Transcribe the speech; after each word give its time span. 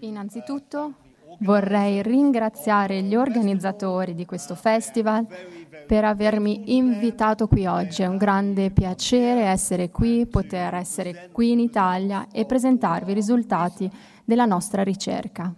Innanzitutto 0.00 0.94
vorrei 1.40 2.02
ringraziare 2.02 3.02
gli 3.02 3.14
organizzatori 3.14 4.14
di 4.14 4.24
questo 4.24 4.54
festival 4.54 5.26
per 5.86 6.04
avermi 6.04 6.76
invitato 6.76 7.48
qui 7.48 7.66
oggi. 7.66 8.02
È 8.02 8.06
un 8.06 8.16
grande 8.16 8.70
piacere 8.70 9.42
essere 9.42 9.90
qui, 9.90 10.26
poter 10.26 10.74
essere 10.74 11.28
qui 11.32 11.52
in 11.52 11.58
Italia 11.58 12.28
e 12.30 12.44
presentarvi 12.44 13.12
i 13.12 13.14
risultati 13.14 13.90
della 14.24 14.44
nostra 14.44 14.82
ricerca. 14.82 15.52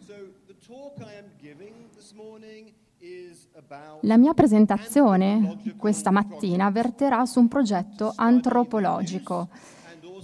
La 4.02 4.16
mia 4.16 4.34
presentazione 4.34 5.74
questa 5.76 6.10
mattina 6.10 6.70
verterà 6.70 7.24
su 7.26 7.40
un 7.40 7.48
progetto 7.48 8.12
antropologico 8.14 9.48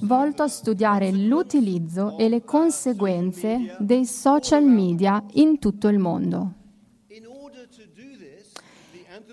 volto 0.02 0.42
a 0.42 0.48
studiare 0.48 1.10
l'utilizzo 1.10 2.16
e 2.16 2.28
le 2.28 2.44
conseguenze 2.44 3.76
dei 3.78 4.04
social 4.04 4.64
media 4.64 5.22
in 5.32 5.58
tutto 5.58 5.88
il 5.88 5.98
mondo. 5.98 6.54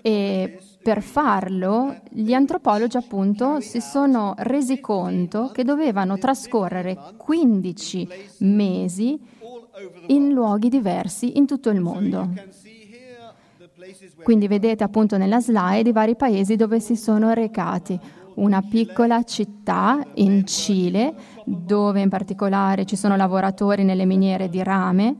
E 0.02 0.58
per 0.82 1.02
farlo 1.02 2.00
gli 2.08 2.32
antropologi 2.32 2.96
appunto 2.96 3.60
si 3.60 3.80
sono 3.80 4.34
resi 4.38 4.80
conto 4.80 5.50
che 5.52 5.64
dovevano 5.64 6.16
trascorrere 6.18 7.14
15 7.16 8.08
mesi 8.38 9.20
in 10.06 10.32
luoghi 10.32 10.68
diversi 10.68 11.36
in 11.36 11.46
tutto 11.46 11.70
il 11.70 11.80
mondo. 11.80 12.30
Quindi 14.22 14.48
vedete 14.48 14.84
appunto 14.84 15.16
nella 15.16 15.40
slide 15.40 15.88
i 15.88 15.92
vari 15.92 16.16
paesi 16.16 16.56
dove 16.56 16.80
si 16.80 16.96
sono 16.96 17.32
recati. 17.32 17.98
Una 18.38 18.62
piccola 18.62 19.24
città 19.24 20.00
in 20.14 20.46
Cile, 20.46 21.12
dove 21.44 22.00
in 22.00 22.08
particolare 22.08 22.84
ci 22.84 22.94
sono 22.94 23.16
lavoratori 23.16 23.82
nelle 23.82 24.04
miniere 24.04 24.48
di 24.48 24.62
rame, 24.62 25.16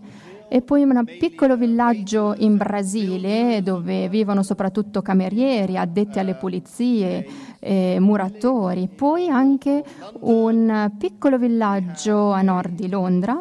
e 0.49 0.63
poi 0.63 0.85
un 0.85 1.05
piccolo 1.05 1.57
villaggio 1.57 2.37
in 2.39 2.57
Brasile 2.57 3.61
dove 3.65 4.09
vivono 4.09 4.45
soprattutto 4.45 5.03
camerieri, 5.03 5.77
addetti 5.77 6.21
alle 6.21 6.37
pulizie, 6.37 7.27
eh, 7.59 7.97
muratori, 7.99 8.89
poi 8.89 9.29
anche 9.29 9.83
un 10.21 10.93
piccolo 10.97 11.39
villaggio 11.39 12.31
a 12.31 12.41
nord 12.41 12.75
di 12.75 12.89
Londra, 12.89 13.37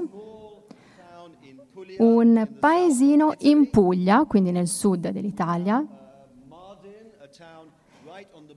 un 1.99 2.47
paesino 2.59 3.33
in 3.41 3.69
Puglia, 3.69 4.25
quindi 4.25 4.49
nel 4.49 4.67
sud 4.67 5.09
dell'Italia, 5.09 5.85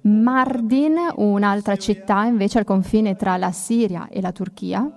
Mardin, 0.03 0.97
un'altra 1.17 1.77
città 1.77 2.25
invece 2.25 2.59
al 2.59 2.65
confine 2.65 3.17
tra 3.17 3.37
la 3.37 3.53
Siria 3.53 4.09
e 4.09 4.21
la 4.21 4.33
Turchia, 4.33 4.91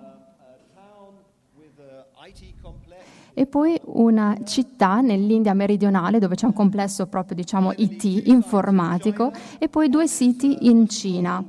e 3.35 3.47
poi 3.47 3.79
una 3.85 4.37
città 4.45 5.01
nell'India 5.01 5.53
meridionale 5.53 6.19
dove 6.19 6.35
c'è 6.35 6.45
un 6.45 6.53
complesso 6.53 7.07
proprio 7.07 7.35
diciamo 7.35 7.73
IT 7.75 8.03
informatico 8.27 9.31
e 9.57 9.69
poi 9.69 9.89
due 9.89 10.07
siti 10.07 10.69
in 10.69 10.87
Cina, 10.87 11.43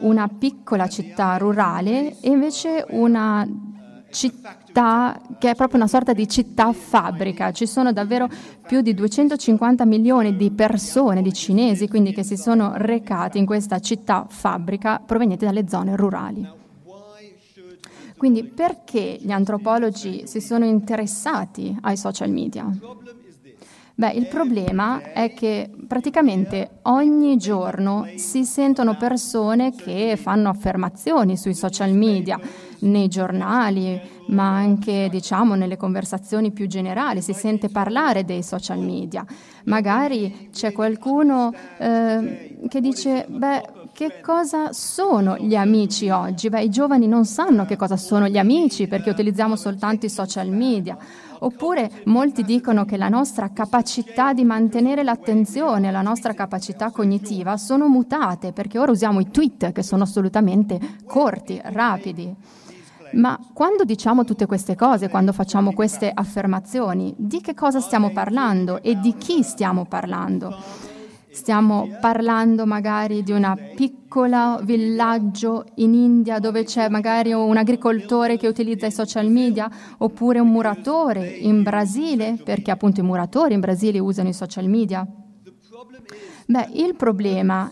una 0.00 0.28
piccola 0.28 0.86
città 0.86 1.36
rurale 1.38 2.20
e 2.20 2.28
invece 2.28 2.84
una 2.90 3.46
città 4.14 5.20
che 5.38 5.50
è 5.50 5.54
proprio 5.54 5.78
una 5.78 5.88
sorta 5.88 6.12
di 6.12 6.26
città 6.28 6.72
fabbrica. 6.72 7.50
Ci 7.52 7.66
sono 7.66 7.92
davvero 7.92 8.28
più 8.66 8.80
di 8.80 8.94
250 8.94 9.84
milioni 9.84 10.36
di 10.36 10.50
persone, 10.52 11.20
di 11.20 11.32
cinesi, 11.32 11.88
quindi 11.88 12.12
che 12.12 12.22
si 12.22 12.36
sono 12.36 12.72
recati 12.76 13.38
in 13.38 13.44
questa 13.44 13.80
città 13.80 14.24
fabbrica 14.28 15.02
provenienti 15.04 15.44
dalle 15.44 15.68
zone 15.68 15.96
rurali. 15.96 16.48
Quindi 18.16 18.44
perché 18.44 19.18
gli 19.20 19.32
antropologi 19.32 20.26
si 20.26 20.40
sono 20.40 20.64
interessati 20.64 21.76
ai 21.82 21.96
social 21.96 22.30
media? 22.30 22.64
Beh, 23.96 24.10
il 24.10 24.26
problema 24.26 25.12
è 25.12 25.32
che 25.34 25.70
praticamente 25.86 26.78
ogni 26.82 27.36
giorno 27.36 28.08
si 28.16 28.44
sentono 28.44 28.96
persone 28.96 29.72
che 29.72 30.18
fanno 30.20 30.48
affermazioni 30.48 31.36
sui 31.36 31.54
social 31.54 31.92
media, 31.92 32.40
nei 32.84 33.08
giornali, 33.08 34.00
ma 34.28 34.54
anche 34.54 35.08
diciamo 35.10 35.54
nelle 35.54 35.76
conversazioni 35.76 36.52
più 36.52 36.66
generali, 36.66 37.20
si 37.20 37.32
sente 37.32 37.68
parlare 37.68 38.24
dei 38.24 38.42
social 38.42 38.78
media. 38.78 39.24
Magari 39.64 40.48
c'è 40.52 40.72
qualcuno 40.72 41.52
eh, 41.78 42.56
che 42.68 42.80
dice, 42.80 43.26
beh, 43.28 43.82
che 43.92 44.20
cosa 44.20 44.72
sono 44.72 45.36
gli 45.38 45.54
amici 45.54 46.10
oggi? 46.10 46.48
Beh, 46.48 46.64
i 46.64 46.68
giovani 46.68 47.06
non 47.06 47.24
sanno 47.24 47.64
che 47.64 47.76
cosa 47.76 47.96
sono 47.96 48.26
gli 48.26 48.38
amici 48.38 48.88
perché 48.88 49.10
utilizziamo 49.10 49.54
soltanto 49.54 50.06
i 50.06 50.10
social 50.10 50.48
media. 50.48 50.98
Oppure 51.38 51.90
molti 52.06 52.42
dicono 52.42 52.84
che 52.84 52.96
la 52.96 53.08
nostra 53.08 53.50
capacità 53.52 54.32
di 54.32 54.44
mantenere 54.44 55.02
l'attenzione, 55.02 55.90
la 55.90 56.00
nostra 56.00 56.32
capacità 56.32 56.90
cognitiva 56.90 57.56
sono 57.56 57.86
mutate 57.86 58.52
perché 58.52 58.78
ora 58.78 58.90
usiamo 58.90 59.20
i 59.20 59.30
tweet 59.30 59.72
che 59.72 59.82
sono 59.82 60.02
assolutamente 60.04 60.80
corti, 61.06 61.60
rapidi. 61.62 62.34
Ma 63.14 63.38
quando 63.52 63.84
diciamo 63.84 64.24
tutte 64.24 64.46
queste 64.46 64.74
cose, 64.74 65.08
quando 65.08 65.32
facciamo 65.32 65.72
queste 65.72 66.10
affermazioni, 66.12 67.14
di 67.16 67.40
che 67.40 67.54
cosa 67.54 67.80
stiamo 67.80 68.10
parlando 68.10 68.82
e 68.82 68.98
di 68.98 69.14
chi 69.16 69.42
stiamo 69.42 69.84
parlando? 69.84 70.56
Stiamo 71.30 71.88
parlando 72.00 72.64
magari 72.64 73.24
di 73.24 73.32
un 73.32 73.72
piccolo 73.74 74.60
villaggio 74.62 75.64
in 75.76 75.94
India 75.94 76.38
dove 76.38 76.62
c'è 76.62 76.88
magari 76.88 77.32
un 77.32 77.56
agricoltore 77.56 78.36
che 78.36 78.46
utilizza 78.46 78.86
i 78.86 78.92
social 78.92 79.28
media 79.28 79.68
oppure 79.98 80.38
un 80.38 80.50
muratore 80.50 81.26
in 81.26 81.64
Brasile, 81.64 82.38
perché 82.42 82.70
appunto 82.70 83.00
i 83.00 83.04
muratori 83.04 83.54
in 83.54 83.60
Brasile 83.60 83.98
usano 83.98 84.28
i 84.28 84.32
social 84.32 84.68
media. 84.68 85.04
Beh, 86.46 86.68
il 86.74 86.94
problema 86.94 87.70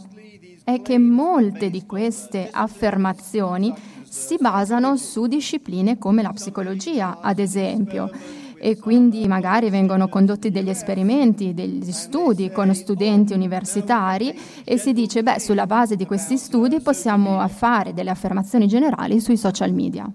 è 0.64 0.80
che 0.82 0.98
molte 0.98 1.70
di 1.70 1.84
queste 1.86 2.48
affermazioni 2.50 3.72
si 4.12 4.36
basano 4.38 4.98
su 4.98 5.26
discipline 5.26 5.96
come 5.96 6.20
la 6.20 6.34
psicologia, 6.34 7.20
ad 7.22 7.38
esempio. 7.38 8.10
E 8.58 8.78
quindi 8.78 9.26
magari 9.26 9.70
vengono 9.70 10.08
condotti 10.08 10.50
degli 10.50 10.68
esperimenti, 10.68 11.54
degli 11.54 11.90
studi 11.90 12.50
con 12.50 12.74
studenti 12.74 13.32
universitari 13.32 14.38
e 14.64 14.76
si 14.76 14.92
dice, 14.92 15.22
beh, 15.22 15.40
sulla 15.40 15.66
base 15.66 15.96
di 15.96 16.04
questi 16.04 16.36
studi 16.36 16.80
possiamo 16.80 17.48
fare 17.48 17.94
delle 17.94 18.10
affermazioni 18.10 18.68
generali 18.68 19.18
sui 19.18 19.38
social 19.38 19.72
media. 19.72 20.06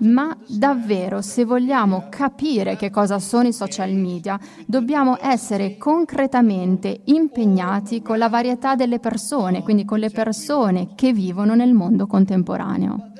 Ma 0.00 0.36
davvero, 0.46 1.20
se 1.22 1.44
vogliamo 1.44 2.06
capire 2.08 2.76
che 2.76 2.90
cosa 2.90 3.18
sono 3.18 3.48
i 3.48 3.52
social 3.52 3.92
media, 3.92 4.38
dobbiamo 4.66 5.18
essere 5.20 5.76
concretamente 5.76 7.00
impegnati 7.04 8.02
con 8.02 8.18
la 8.18 8.28
varietà 8.28 8.74
delle 8.74 9.00
persone, 9.00 9.62
quindi 9.62 9.84
con 9.84 9.98
le 9.98 10.10
persone 10.10 10.94
che 10.94 11.12
vivono 11.12 11.54
nel 11.54 11.72
mondo 11.72 12.06
contemporaneo. 12.06 13.12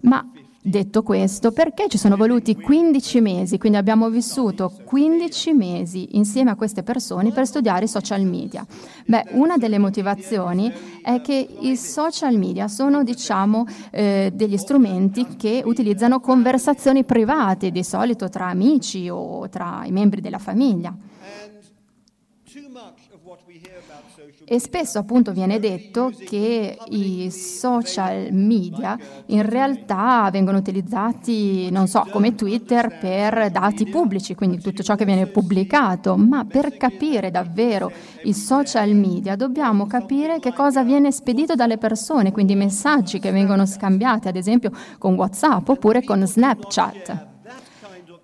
Ma 0.00 0.33
Detto 0.66 1.02
questo, 1.02 1.52
perché 1.52 1.88
ci 1.88 1.98
sono 1.98 2.16
voluti 2.16 2.56
15 2.56 3.20
mesi, 3.20 3.58
quindi 3.58 3.76
abbiamo 3.76 4.08
vissuto 4.08 4.72
15 4.84 5.52
mesi 5.52 6.16
insieme 6.16 6.52
a 6.52 6.54
queste 6.54 6.82
persone 6.82 7.32
per 7.32 7.46
studiare 7.46 7.84
i 7.84 7.88
social 7.88 8.22
media? 8.22 8.64
Beh, 9.04 9.26
una 9.32 9.58
delle 9.58 9.76
motivazioni 9.76 10.72
è 11.02 11.20
che 11.20 11.46
i 11.60 11.76
social 11.76 12.38
media 12.38 12.66
sono, 12.68 13.02
diciamo, 13.02 13.66
eh, 13.90 14.30
degli 14.32 14.56
strumenti 14.56 15.36
che 15.36 15.60
utilizzano 15.62 16.18
conversazioni 16.18 17.04
private, 17.04 17.70
di 17.70 17.84
solito 17.84 18.30
tra 18.30 18.46
amici 18.46 19.10
o 19.10 19.46
tra 19.50 19.82
i 19.84 19.92
membri 19.92 20.22
della 20.22 20.38
famiglia. 20.38 20.96
E 24.46 24.60
spesso 24.60 24.98
appunto 24.98 25.32
viene 25.32 25.58
detto 25.58 26.12
che 26.26 26.76
i 26.88 27.30
social 27.30 28.28
media 28.30 28.98
in 29.26 29.48
realtà 29.48 30.28
vengono 30.30 30.58
utilizzati, 30.58 31.70
non 31.70 31.86
so, 31.86 32.06
come 32.10 32.34
Twitter 32.34 32.98
per 32.98 33.50
dati 33.50 33.86
pubblici, 33.86 34.34
quindi 34.34 34.60
tutto 34.60 34.82
ciò 34.82 34.96
che 34.96 35.06
viene 35.06 35.26
pubblicato, 35.26 36.16
ma 36.16 36.44
per 36.44 36.76
capire 36.76 37.30
davvero 37.30 37.90
i 38.24 38.34
social 38.34 38.90
media 38.94 39.34
dobbiamo 39.34 39.86
capire 39.86 40.38
che 40.40 40.52
cosa 40.52 40.84
viene 40.84 41.10
spedito 41.10 41.54
dalle 41.54 41.78
persone, 41.78 42.30
quindi 42.30 42.52
i 42.52 42.56
messaggi 42.56 43.18
che 43.18 43.32
vengono 43.32 43.64
scambiati 43.64 44.28
ad 44.28 44.36
esempio 44.36 44.70
con 44.98 45.14
WhatsApp 45.14 45.68
oppure 45.70 46.04
con 46.04 46.26
Snapchat. 46.26 47.32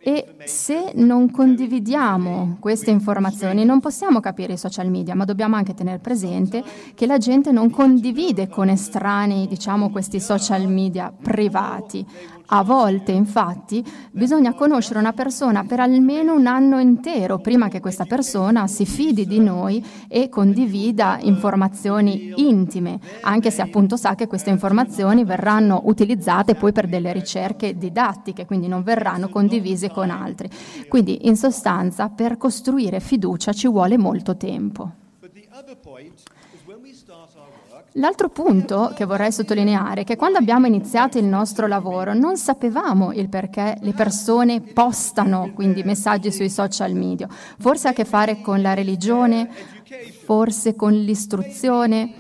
E 0.02 0.35
se 0.44 0.93
non 0.94 1.31
condividiamo 1.31 2.56
queste 2.58 2.91
informazioni 2.91 3.67
non 3.67 3.81
possiamo 3.81 4.19
capire 4.20 4.55
i 4.55 4.56
social 4.56 4.88
media, 4.88 5.14
ma 5.14 5.26
dobbiamo 5.26 5.56
anche 5.56 5.75
tenere 5.75 5.99
presente 5.99 6.64
che 6.94 7.05
la 7.05 7.19
gente 7.19 7.52
non 7.52 7.69
condivide 7.69 8.49
con 8.49 8.70
estranei, 8.70 9.47
diciamo, 9.47 9.91
questi 9.91 10.19
social 10.19 10.67
media 10.69 11.12
privati. 11.12 12.06
A 12.52 12.64
volte, 12.64 13.12
infatti, 13.12 13.85
bisogna 14.11 14.55
conoscere 14.55 14.99
una 14.99 15.12
persona 15.12 15.62
per 15.62 15.79
almeno 15.79 16.35
un 16.35 16.49
anno 16.49 16.81
intero 16.81 17.38
prima 17.38 17.69
che 17.69 17.79
questa 17.79 18.06
persona 18.06 18.67
si 18.67 18.85
fidi 18.87 19.25
di 19.25 19.38
noi 19.38 19.85
e 20.08 20.29
condivida 20.29 21.19
informazioni 21.20 22.32
intime, 22.38 22.99
anche 23.20 23.52
se 23.52 23.62
appunto 23.62 23.97
sa 23.97 24.17
che 24.17 24.26
queste 24.26 24.50
informazioni 24.50 25.25
verranno 25.25 25.82
utilizzate 25.85 26.56
poi 26.56 26.73
per 26.73 26.88
delle 26.88 27.12
ricerche 27.12 27.79
didattiche, 27.79 28.47
quindi 28.47 28.67
non 28.67 28.82
verranno 28.82 29.29
condivise 29.29 29.88
con 29.88 30.11
altri. 30.11 30.50
Quindi, 30.88 31.29
in 31.29 31.37
sostanza, 31.37 32.08
per 32.08 32.37
costruire 32.37 32.99
fiducia 32.99 33.53
ci 33.53 33.69
vuole 33.69 33.96
molto 33.96 34.37
tempo. 34.37 34.91
L'altro 37.94 38.28
punto 38.28 38.92
che 38.94 39.04
vorrei 39.04 39.32
sottolineare 39.32 40.02
è 40.02 40.04
che 40.04 40.14
quando 40.14 40.38
abbiamo 40.38 40.66
iniziato 40.66 41.19
il 41.19 41.25
nostro 41.25 41.66
lavoro 41.66 42.14
non 42.14 42.37
sapevamo 42.37 43.12
il 43.12 43.28
perché 43.28 43.76
le 43.81 43.92
persone 43.92 44.60
postano 44.60 45.50
quindi 45.54 45.82
messaggi 45.82 46.31
sui 46.31 46.50
social 46.50 46.92
media. 46.92 47.26
Forse 47.58 47.88
ha 47.88 47.90
a 47.90 47.94
che 47.94 48.04
fare 48.04 48.40
con 48.42 48.62
la 48.62 48.75
religione, 48.75 49.50
forse 50.25 50.76
con 50.76 50.92
l'istruzione, 50.92 52.12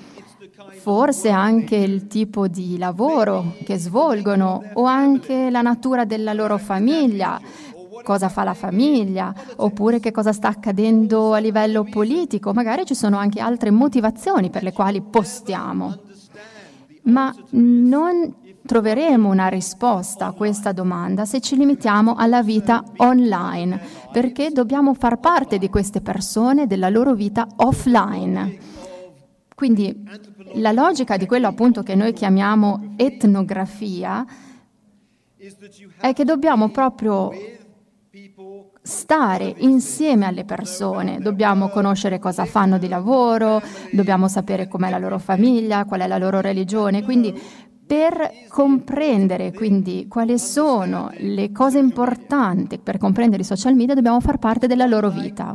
forse 0.80 1.30
anche 1.30 1.76
il 1.76 2.08
tipo 2.08 2.48
di 2.48 2.76
lavoro 2.76 3.54
che 3.64 3.78
svolgono 3.78 4.64
o 4.72 4.84
anche 4.84 5.50
la 5.50 5.62
natura 5.62 6.04
della 6.04 6.32
loro 6.32 6.58
famiglia 6.58 7.40
cosa 8.02 8.28
fa 8.28 8.44
la 8.44 8.54
famiglia, 8.54 9.32
oppure 9.56 10.00
che 10.00 10.10
cosa 10.10 10.32
sta 10.32 10.48
accadendo 10.48 11.32
a 11.32 11.38
livello 11.38 11.84
politico. 11.84 12.52
Magari 12.52 12.84
ci 12.84 12.94
sono 12.94 13.16
anche 13.16 13.40
altre 13.40 13.70
motivazioni 13.70 14.50
per 14.50 14.62
le 14.62 14.72
quali 14.72 15.00
postiamo. 15.00 15.98
Ma 17.02 17.34
non 17.50 18.34
troveremo 18.64 19.28
una 19.28 19.48
risposta 19.48 20.26
a 20.26 20.32
questa 20.32 20.72
domanda 20.72 21.24
se 21.24 21.40
ci 21.40 21.56
limitiamo 21.56 22.14
alla 22.14 22.42
vita 22.42 22.84
online, 22.98 23.80
perché 24.12 24.50
dobbiamo 24.50 24.94
far 24.94 25.18
parte 25.18 25.58
di 25.58 25.68
queste 25.68 26.00
persone, 26.00 26.66
della 26.66 26.88
loro 26.88 27.14
vita 27.14 27.46
offline. 27.56 28.58
Quindi 29.54 30.04
la 30.54 30.72
logica 30.72 31.16
di 31.16 31.26
quello 31.26 31.46
appunto 31.46 31.82
che 31.82 31.94
noi 31.94 32.12
chiamiamo 32.12 32.94
etnografia 32.96 34.24
è 35.98 36.12
che 36.12 36.24
dobbiamo 36.24 36.70
proprio 36.70 37.30
stare 38.82 39.54
insieme 39.58 40.26
alle 40.26 40.44
persone, 40.44 41.20
dobbiamo 41.20 41.68
conoscere 41.68 42.18
cosa 42.18 42.44
fanno 42.44 42.76
di 42.76 42.88
lavoro, 42.88 43.62
dobbiamo 43.92 44.26
sapere 44.26 44.66
com'è 44.66 44.90
la 44.90 44.98
loro 44.98 45.18
famiglia, 45.20 45.84
qual 45.84 46.00
è 46.00 46.08
la 46.08 46.18
loro 46.18 46.40
religione, 46.40 47.04
quindi 47.04 47.32
per 47.86 48.46
comprendere 48.48 49.52
quindi 49.52 50.06
quali 50.08 50.40
sono 50.40 51.10
le 51.18 51.52
cose 51.52 51.78
importanti 51.78 52.78
per 52.78 52.98
comprendere 52.98 53.42
i 53.42 53.44
social 53.44 53.74
media 53.74 53.94
dobbiamo 53.94 54.20
far 54.20 54.38
parte 54.38 54.66
della 54.66 54.86
loro 54.86 55.10
vita. 55.10 55.54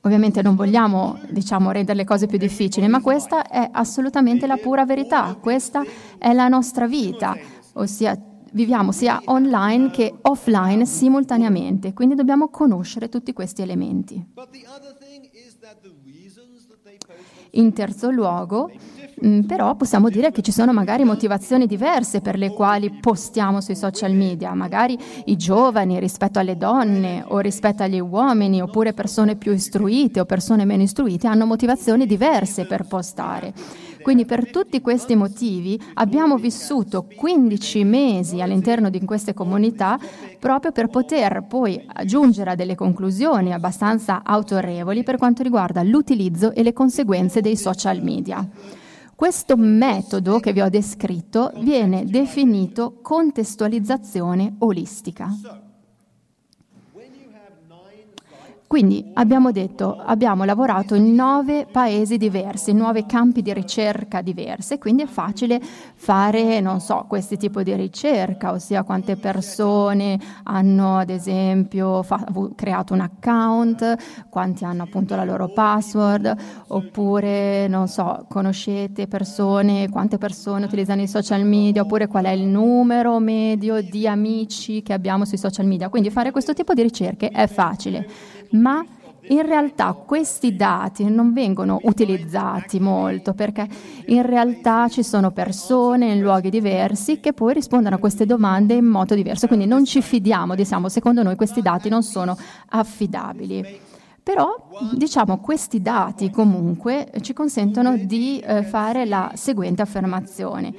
Ovviamente 0.00 0.40
non 0.40 0.54
vogliamo 0.54 1.18
diciamo, 1.28 1.72
rendere 1.72 1.98
le 1.98 2.04
cose 2.04 2.26
più 2.26 2.38
difficili, 2.38 2.88
ma 2.88 3.02
questa 3.02 3.48
è 3.48 3.68
assolutamente 3.70 4.46
la 4.46 4.56
pura 4.56 4.86
verità, 4.86 5.36
questa 5.38 5.82
è 6.18 6.32
la 6.32 6.48
nostra 6.48 6.86
vita, 6.86 7.34
ossia 7.74 8.18
viviamo 8.54 8.92
sia 8.92 9.20
online 9.26 9.90
che 9.90 10.14
offline 10.22 10.86
simultaneamente, 10.86 11.92
quindi 11.92 12.14
dobbiamo 12.14 12.48
conoscere 12.48 13.08
tutti 13.08 13.32
questi 13.32 13.62
elementi. 13.62 14.24
In 17.56 17.72
terzo 17.72 18.10
luogo, 18.10 18.70
mm, 19.24 19.42
però 19.42 19.76
possiamo 19.76 20.08
dire 20.08 20.32
che 20.32 20.42
ci 20.42 20.50
sono 20.50 20.72
magari 20.72 21.04
motivazioni 21.04 21.66
diverse 21.66 22.20
per 22.20 22.36
le 22.36 22.50
quali 22.52 22.90
postiamo 22.90 23.60
sui 23.60 23.76
social 23.76 24.12
media, 24.12 24.54
magari 24.54 24.98
i 25.26 25.36
giovani 25.36 26.00
rispetto 26.00 26.40
alle 26.40 26.56
donne 26.56 27.24
o 27.28 27.38
rispetto 27.38 27.84
agli 27.84 28.00
uomini, 28.00 28.60
oppure 28.60 28.92
persone 28.92 29.36
più 29.36 29.52
istruite 29.52 30.18
o 30.18 30.24
persone 30.24 30.64
meno 30.64 30.82
istruite 30.82 31.28
hanno 31.28 31.46
motivazioni 31.46 32.06
diverse 32.06 32.66
per 32.66 32.86
postare. 32.86 33.52
Quindi 34.04 34.26
per 34.26 34.50
tutti 34.50 34.82
questi 34.82 35.16
motivi 35.16 35.80
abbiamo 35.94 36.36
vissuto 36.36 37.06
15 37.16 37.84
mesi 37.84 38.42
all'interno 38.42 38.90
di 38.90 39.02
queste 39.02 39.32
comunità 39.32 39.98
proprio 40.38 40.72
per 40.72 40.88
poter 40.88 41.46
poi 41.48 41.82
giungere 42.04 42.50
a 42.50 42.54
delle 42.54 42.74
conclusioni 42.74 43.54
abbastanza 43.54 44.20
autorevoli 44.22 45.04
per 45.04 45.16
quanto 45.16 45.42
riguarda 45.42 45.82
l'utilizzo 45.82 46.52
e 46.52 46.62
le 46.62 46.74
conseguenze 46.74 47.40
dei 47.40 47.56
social 47.56 48.02
media. 48.02 48.46
Questo 49.14 49.56
metodo 49.56 50.38
che 50.38 50.52
vi 50.52 50.60
ho 50.60 50.68
descritto 50.68 51.50
viene 51.60 52.04
definito 52.04 52.98
contestualizzazione 53.00 54.56
olistica. 54.58 55.63
Quindi 58.74 59.08
abbiamo 59.14 59.52
detto, 59.52 59.96
abbiamo 60.04 60.42
lavorato 60.42 60.96
in 60.96 61.14
nove 61.14 61.64
paesi 61.70 62.16
diversi, 62.16 62.70
in 62.70 62.78
nove 62.78 63.06
campi 63.06 63.40
di 63.40 63.52
ricerca 63.52 64.20
diversi, 64.20 64.78
quindi 64.78 65.04
è 65.04 65.06
facile 65.06 65.60
fare, 65.94 66.58
non 66.58 66.80
so, 66.80 67.04
questi 67.06 67.36
tipi 67.36 67.62
di 67.62 67.72
ricerca, 67.76 68.50
ossia 68.50 68.82
quante 68.82 69.14
persone 69.14 70.18
hanno 70.42 70.96
ad 70.96 71.10
esempio 71.10 72.02
fa- 72.02 72.26
creato 72.56 72.94
un 72.94 73.02
account, 73.02 74.26
quanti 74.28 74.64
hanno 74.64 74.82
appunto 74.82 75.14
la 75.14 75.22
loro 75.22 75.46
password, 75.52 76.34
oppure, 76.66 77.68
non 77.68 77.86
so, 77.86 78.26
conoscete 78.28 79.06
persone, 79.06 79.88
quante 79.88 80.18
persone 80.18 80.64
utilizzano 80.64 81.00
i 81.00 81.06
social 81.06 81.44
media, 81.44 81.82
oppure 81.82 82.08
qual 82.08 82.24
è 82.24 82.30
il 82.30 82.42
numero 82.42 83.20
medio 83.20 83.80
di 83.80 84.08
amici 84.08 84.82
che 84.82 84.92
abbiamo 84.92 85.24
sui 85.24 85.38
social 85.38 85.64
media. 85.64 85.88
Quindi 85.88 86.10
fare 86.10 86.32
questo 86.32 86.54
tipo 86.54 86.74
di 86.74 86.82
ricerche 86.82 87.28
è 87.28 87.46
facile 87.46 88.34
ma 88.64 88.82
in 89.28 89.42
realtà 89.42 89.92
questi 89.92 90.56
dati 90.56 91.04
non 91.04 91.34
vengono 91.34 91.80
utilizzati 91.82 92.80
molto 92.80 93.34
perché 93.34 93.66
in 94.06 94.22
realtà 94.22 94.88
ci 94.88 95.02
sono 95.02 95.32
persone 95.32 96.12
in 96.12 96.20
luoghi 96.20 96.48
diversi 96.48 97.20
che 97.20 97.34
poi 97.34 97.52
rispondono 97.52 97.96
a 97.96 97.98
queste 97.98 98.24
domande 98.24 98.74
in 98.74 98.86
modo 98.86 99.14
diverso, 99.14 99.46
quindi 99.46 99.66
non 99.66 99.84
ci 99.84 100.00
fidiamo, 100.00 100.54
diciamo, 100.54 100.88
secondo 100.88 101.22
noi 101.22 101.36
questi 101.36 101.60
dati 101.60 101.90
non 101.90 102.02
sono 102.02 102.36
affidabili. 102.70 103.92
Però, 104.22 104.70
diciamo, 104.94 105.38
questi 105.38 105.82
dati 105.82 106.30
comunque 106.30 107.10
ci 107.20 107.34
consentono 107.34 107.98
di 107.98 108.38
eh, 108.40 108.62
fare 108.62 109.04
la 109.04 109.32
seguente 109.34 109.82
affermazione, 109.82 110.72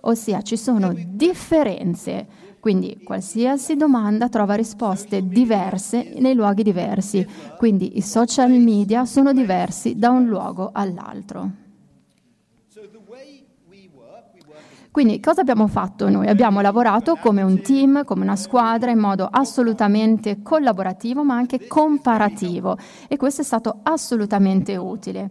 ossia 0.00 0.42
ci 0.42 0.56
sono 0.56 0.92
differenze 0.92 2.26
quindi 2.60 3.00
qualsiasi 3.02 3.76
domanda 3.76 4.28
trova 4.28 4.54
risposte 4.54 5.26
diverse 5.26 6.14
nei 6.18 6.34
luoghi 6.34 6.62
diversi, 6.62 7.26
quindi 7.56 7.96
i 7.96 8.02
social 8.02 8.50
media 8.50 9.04
sono 9.04 9.32
diversi 9.32 9.96
da 9.96 10.10
un 10.10 10.26
luogo 10.26 10.70
all'altro. 10.72 11.66
Quindi 14.90 15.20
cosa 15.20 15.42
abbiamo 15.42 15.68
fatto 15.68 16.08
noi? 16.08 16.26
Abbiamo 16.26 16.60
lavorato 16.60 17.14
come 17.14 17.42
un 17.42 17.60
team, 17.60 18.04
come 18.04 18.22
una 18.22 18.34
squadra, 18.34 18.90
in 18.90 18.98
modo 18.98 19.28
assolutamente 19.30 20.42
collaborativo 20.42 21.22
ma 21.22 21.36
anche 21.36 21.68
comparativo 21.68 22.76
e 23.06 23.16
questo 23.16 23.42
è 23.42 23.44
stato 23.44 23.78
assolutamente 23.84 24.76
utile. 24.76 25.30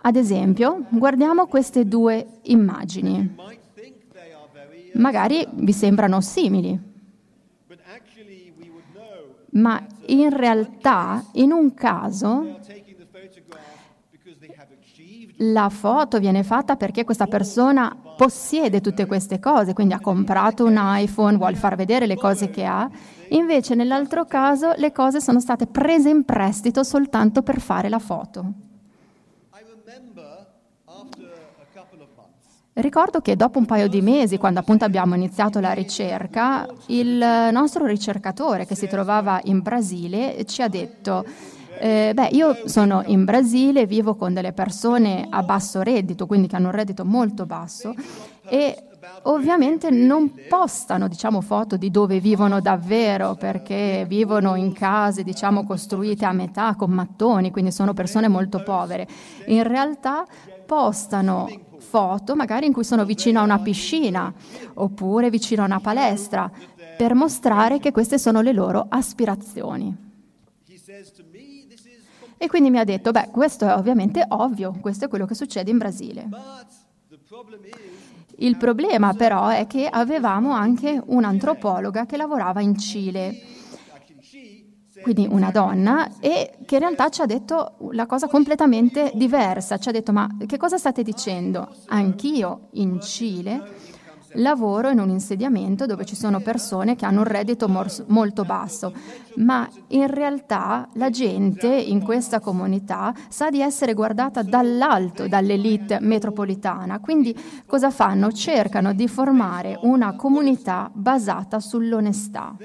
Ad 0.00 0.16
esempio, 0.16 0.84
guardiamo 0.88 1.46
queste 1.46 1.86
due 1.86 2.40
immagini 2.42 3.36
magari 4.98 5.46
vi 5.52 5.72
sembrano 5.72 6.20
simili, 6.20 6.78
ma 9.50 9.84
in 10.06 10.30
realtà 10.30 11.24
in 11.32 11.52
un 11.52 11.74
caso 11.74 12.58
la 15.40 15.68
foto 15.68 16.18
viene 16.18 16.42
fatta 16.42 16.76
perché 16.76 17.04
questa 17.04 17.26
persona 17.26 17.96
possiede 18.16 18.80
tutte 18.80 19.06
queste 19.06 19.38
cose, 19.38 19.72
quindi 19.72 19.94
ha 19.94 20.00
comprato 20.00 20.64
un 20.64 20.76
iPhone, 20.78 21.36
vuole 21.36 21.54
far 21.54 21.76
vedere 21.76 22.06
le 22.06 22.16
cose 22.16 22.50
che 22.50 22.64
ha, 22.64 22.90
invece 23.28 23.74
nell'altro 23.74 24.24
caso 24.24 24.72
le 24.76 24.90
cose 24.90 25.20
sono 25.20 25.38
state 25.38 25.66
prese 25.66 26.08
in 26.08 26.24
prestito 26.24 26.82
soltanto 26.82 27.42
per 27.42 27.60
fare 27.60 27.88
la 27.88 28.00
foto. 28.00 28.67
Ricordo 32.80 33.20
che 33.20 33.34
dopo 33.34 33.58
un 33.58 33.66
paio 33.66 33.88
di 33.88 34.00
mesi, 34.00 34.38
quando 34.38 34.60
appunto 34.60 34.84
abbiamo 34.84 35.16
iniziato 35.16 35.58
la 35.58 35.72
ricerca, 35.72 36.64
il 36.86 37.48
nostro 37.50 37.84
ricercatore 37.84 38.66
che 38.66 38.76
si 38.76 38.86
trovava 38.86 39.40
in 39.44 39.62
Brasile 39.62 40.44
ci 40.44 40.62
ha 40.62 40.68
detto 40.68 41.24
eh, 41.80 42.12
beh, 42.14 42.28
io 42.28 42.56
sono 42.66 43.02
in 43.06 43.24
Brasile, 43.24 43.84
vivo 43.84 44.14
con 44.14 44.32
delle 44.32 44.52
persone 44.52 45.26
a 45.28 45.42
basso 45.42 45.82
reddito, 45.82 46.26
quindi 46.26 46.46
che 46.46 46.54
hanno 46.54 46.66
un 46.66 46.72
reddito 46.72 47.04
molto 47.04 47.46
basso, 47.46 47.92
e 48.48 48.84
ovviamente 49.22 49.90
non 49.90 50.32
postano 50.48 51.08
diciamo, 51.08 51.40
foto 51.40 51.76
di 51.76 51.90
dove 51.90 52.20
vivono 52.20 52.60
davvero, 52.60 53.34
perché 53.34 54.04
vivono 54.06 54.54
in 54.54 54.72
case 54.72 55.24
diciamo, 55.24 55.64
costruite 55.64 56.24
a 56.24 56.32
metà 56.32 56.76
con 56.76 56.90
mattoni, 56.90 57.50
quindi 57.50 57.72
sono 57.72 57.92
persone 57.92 58.28
molto 58.28 58.62
povere. 58.62 59.08
In 59.46 59.64
realtà 59.64 60.24
postano 60.64 61.48
foto 61.88 62.36
magari 62.36 62.66
in 62.66 62.72
cui 62.72 62.84
sono 62.84 63.04
vicino 63.04 63.40
a 63.40 63.44
una 63.44 63.58
piscina 63.58 64.32
oppure 64.74 65.30
vicino 65.30 65.62
a 65.62 65.66
una 65.66 65.80
palestra 65.80 66.50
per 66.96 67.14
mostrare 67.14 67.78
che 67.78 67.92
queste 67.92 68.18
sono 68.18 68.40
le 68.40 68.52
loro 68.52 68.86
aspirazioni. 68.88 69.96
E 72.40 72.46
quindi 72.48 72.70
mi 72.70 72.78
ha 72.78 72.84
detto, 72.84 73.10
beh, 73.10 73.30
questo 73.32 73.66
è 73.66 73.74
ovviamente 73.74 74.24
ovvio, 74.28 74.76
questo 74.80 75.06
è 75.06 75.08
quello 75.08 75.26
che 75.26 75.34
succede 75.34 75.70
in 75.70 75.78
Brasile. 75.78 76.28
Il 78.36 78.56
problema 78.56 79.14
però 79.14 79.48
è 79.48 79.66
che 79.66 79.88
avevamo 79.88 80.52
anche 80.52 81.02
un'antropologa 81.04 82.06
che 82.06 82.16
lavorava 82.16 82.60
in 82.60 82.78
Cile, 82.78 83.36
quindi 85.02 85.26
una 85.30 85.50
donna, 85.50 86.08
e 86.20 86.58
che 86.64 86.74
in 86.74 86.80
realtà 86.80 87.08
ci 87.08 87.22
ha 87.22 87.26
detto 87.26 87.74
la 87.92 88.06
cosa 88.06 88.28
completamente 88.28 89.12
diversa. 89.14 89.78
Ci 89.78 89.88
ha 89.88 89.92
detto, 89.92 90.12
ma 90.12 90.28
che 90.46 90.56
cosa 90.56 90.76
state 90.76 91.02
dicendo? 91.02 91.68
Anch'io 91.86 92.68
in 92.72 93.00
Cile 93.00 93.96
lavoro 94.32 94.90
in 94.90 94.98
un 94.98 95.08
insediamento 95.08 95.86
dove 95.86 96.04
ci 96.04 96.14
sono 96.14 96.40
persone 96.40 96.96
che 96.96 97.06
hanno 97.06 97.20
un 97.20 97.26
reddito 97.26 97.68
mor- 97.68 98.04
molto 98.08 98.44
basso, 98.44 98.92
ma 99.36 99.68
in 99.88 100.06
realtà 100.06 100.88
la 100.94 101.10
gente 101.10 101.68
in 101.68 102.02
questa 102.02 102.40
comunità 102.40 103.14
sa 103.28 103.50
di 103.50 103.60
essere 103.60 103.94
guardata 103.94 104.42
dall'alto 104.42 105.28
dall'elite 105.28 105.98
metropolitana. 106.00 107.00
Quindi 107.00 107.36
cosa 107.66 107.90
fanno? 107.90 108.30
Cercano 108.32 108.92
di 108.92 109.08
formare 109.08 109.78
una 109.82 110.14
comunità 110.14 110.90
basata 110.92 111.60
sull'onestà. 111.60 112.56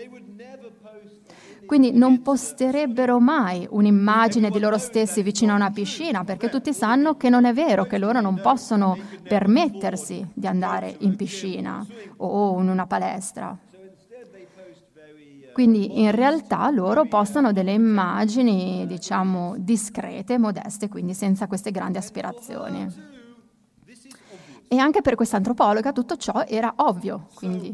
Quindi 1.65 1.91
non 1.91 2.21
posterebbero 2.21 3.19
mai 3.19 3.67
un'immagine 3.69 4.49
di 4.49 4.59
loro 4.59 4.77
stessi 4.77 5.21
vicino 5.21 5.53
a 5.53 5.55
una 5.55 5.71
piscina, 5.71 6.23
perché 6.23 6.49
tutti 6.49 6.73
sanno 6.73 7.15
che 7.15 7.29
non 7.29 7.45
è 7.45 7.53
vero, 7.53 7.85
che 7.85 7.97
loro 7.97 8.21
non 8.21 8.39
possono 8.41 8.97
permettersi 9.23 10.25
di 10.33 10.47
andare 10.47 10.95
in 10.99 11.15
piscina 11.15 11.85
o 12.17 12.59
in 12.59 12.69
una 12.69 12.85
palestra. 12.85 13.57
Quindi 15.53 16.01
in 16.01 16.11
realtà 16.11 16.69
loro 16.71 17.05
postano 17.05 17.53
delle 17.53 17.73
immagini, 17.73 18.87
diciamo, 18.87 19.53
discrete, 19.57 20.39
modeste, 20.39 20.89
quindi 20.89 21.13
senza 21.13 21.45
queste 21.45 21.69
grandi 21.69 21.99
aspirazioni. 21.99 23.11
E 24.67 24.77
anche 24.77 25.01
per 25.01 25.13
questa 25.13 25.37
antropologa 25.37 25.91
tutto 25.91 26.17
ciò 26.17 26.43
era 26.47 26.73
ovvio, 26.77 27.27
quindi 27.35 27.71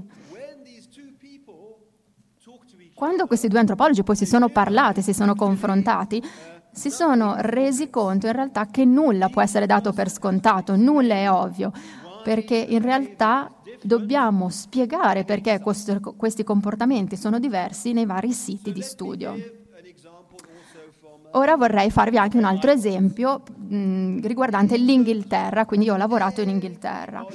quando 3.00 3.27
questi 3.27 3.48
due 3.48 3.60
antropologi 3.60 4.03
poi 4.03 4.18
si 4.18 4.25
sono 4.25 4.50
parlati, 4.50 5.01
si 5.01 5.13
sono 5.13 5.34
confrontati, 5.34 6.22
si 6.70 6.89
sono 6.89 7.36
resi 7.38 7.89
conto 7.89 8.27
in 8.27 8.34
realtà 8.34 8.65
che 8.65 8.84
nulla 8.84 9.29
può 9.29 9.41
essere 9.41 9.65
dato 9.65 9.94
per 9.94 10.12
scontato, 10.12 10.75
nulla 10.75 11.13
è 11.13 11.32
ovvio, 11.32 11.72
perché 12.25 12.58
in 12.58 12.82
realtà 12.82 13.50
dobbiamo 13.82 14.50
spiegare 14.50 15.24
perché 15.24 15.62
questi 15.62 16.44
comportamenti 16.44 17.15
sono 17.15 17.39
diversi 17.39 17.94
nei 17.94 18.06
vari 18.06 18.34
siti 18.34 18.74
di 18.74 18.82
studio. 18.82 19.34
Ora 21.32 21.56
vorrei 21.56 21.89
farvi 21.91 22.18
anche 22.18 22.36
un 22.36 22.44
altro 22.44 22.72
esempio 22.72 23.44
mh, 23.56 24.27
riguardante 24.27 24.75
l'Inghilterra, 24.75 25.65
quindi 25.65 25.86
io 25.86 25.94
ho 25.94 25.98
lavorato 25.98 26.41
in 26.41 26.50
Inghilterra. 26.50 27.25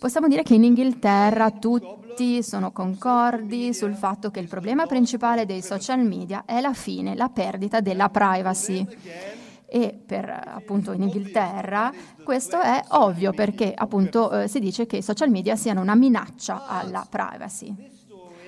Possiamo 0.00 0.28
dire 0.28 0.42
che 0.42 0.54
in 0.54 0.64
Inghilterra 0.64 1.50
tutti 1.50 2.42
sono 2.42 2.72
concordi 2.72 3.74
sul 3.74 3.92
fatto 3.92 4.30
che 4.30 4.40
il 4.40 4.48
problema 4.48 4.86
principale 4.86 5.44
dei 5.44 5.60
social 5.60 6.00
media 6.00 6.44
è 6.46 6.62
la 6.62 6.72
fine, 6.72 7.14
la 7.14 7.28
perdita 7.28 7.80
della 7.80 8.08
privacy. 8.08 8.86
E 9.66 10.00
per 10.06 10.30
appunto 10.54 10.92
in 10.92 11.02
Inghilterra 11.02 11.92
questo 12.24 12.58
è 12.62 12.82
ovvio 12.92 13.32
perché 13.32 13.74
appunto 13.76 14.30
eh, 14.30 14.48
si 14.48 14.58
dice 14.58 14.86
che 14.86 14.96
i 14.96 15.02
social 15.02 15.28
media 15.28 15.54
siano 15.54 15.82
una 15.82 15.94
minaccia 15.94 16.66
alla 16.66 17.06
privacy. 17.06 17.76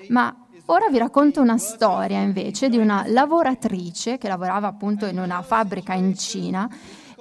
Ma 0.09 0.35
ora 0.64 0.88
vi 0.88 0.97
racconto 0.97 1.42
una 1.42 1.59
storia 1.59 2.23
invece 2.23 2.71
di 2.71 2.78
una 2.78 3.04
lavoratrice 3.06 4.16
che 4.16 4.26
lavorava 4.26 4.68
appunto 4.68 5.04
in 5.04 5.18
una 5.18 5.42
fabbrica 5.42 5.92
in 5.92 6.16
Cina 6.16 6.66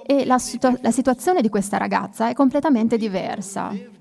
e 0.02 0.24
la, 0.24 0.38
situa- 0.38 0.78
la 0.80 0.90
situazione 0.90 1.42
di 1.42 1.50
questa 1.50 1.76
ragazza 1.76 2.30
è 2.30 2.32
completamente 2.32 2.96
diversa 2.96 4.00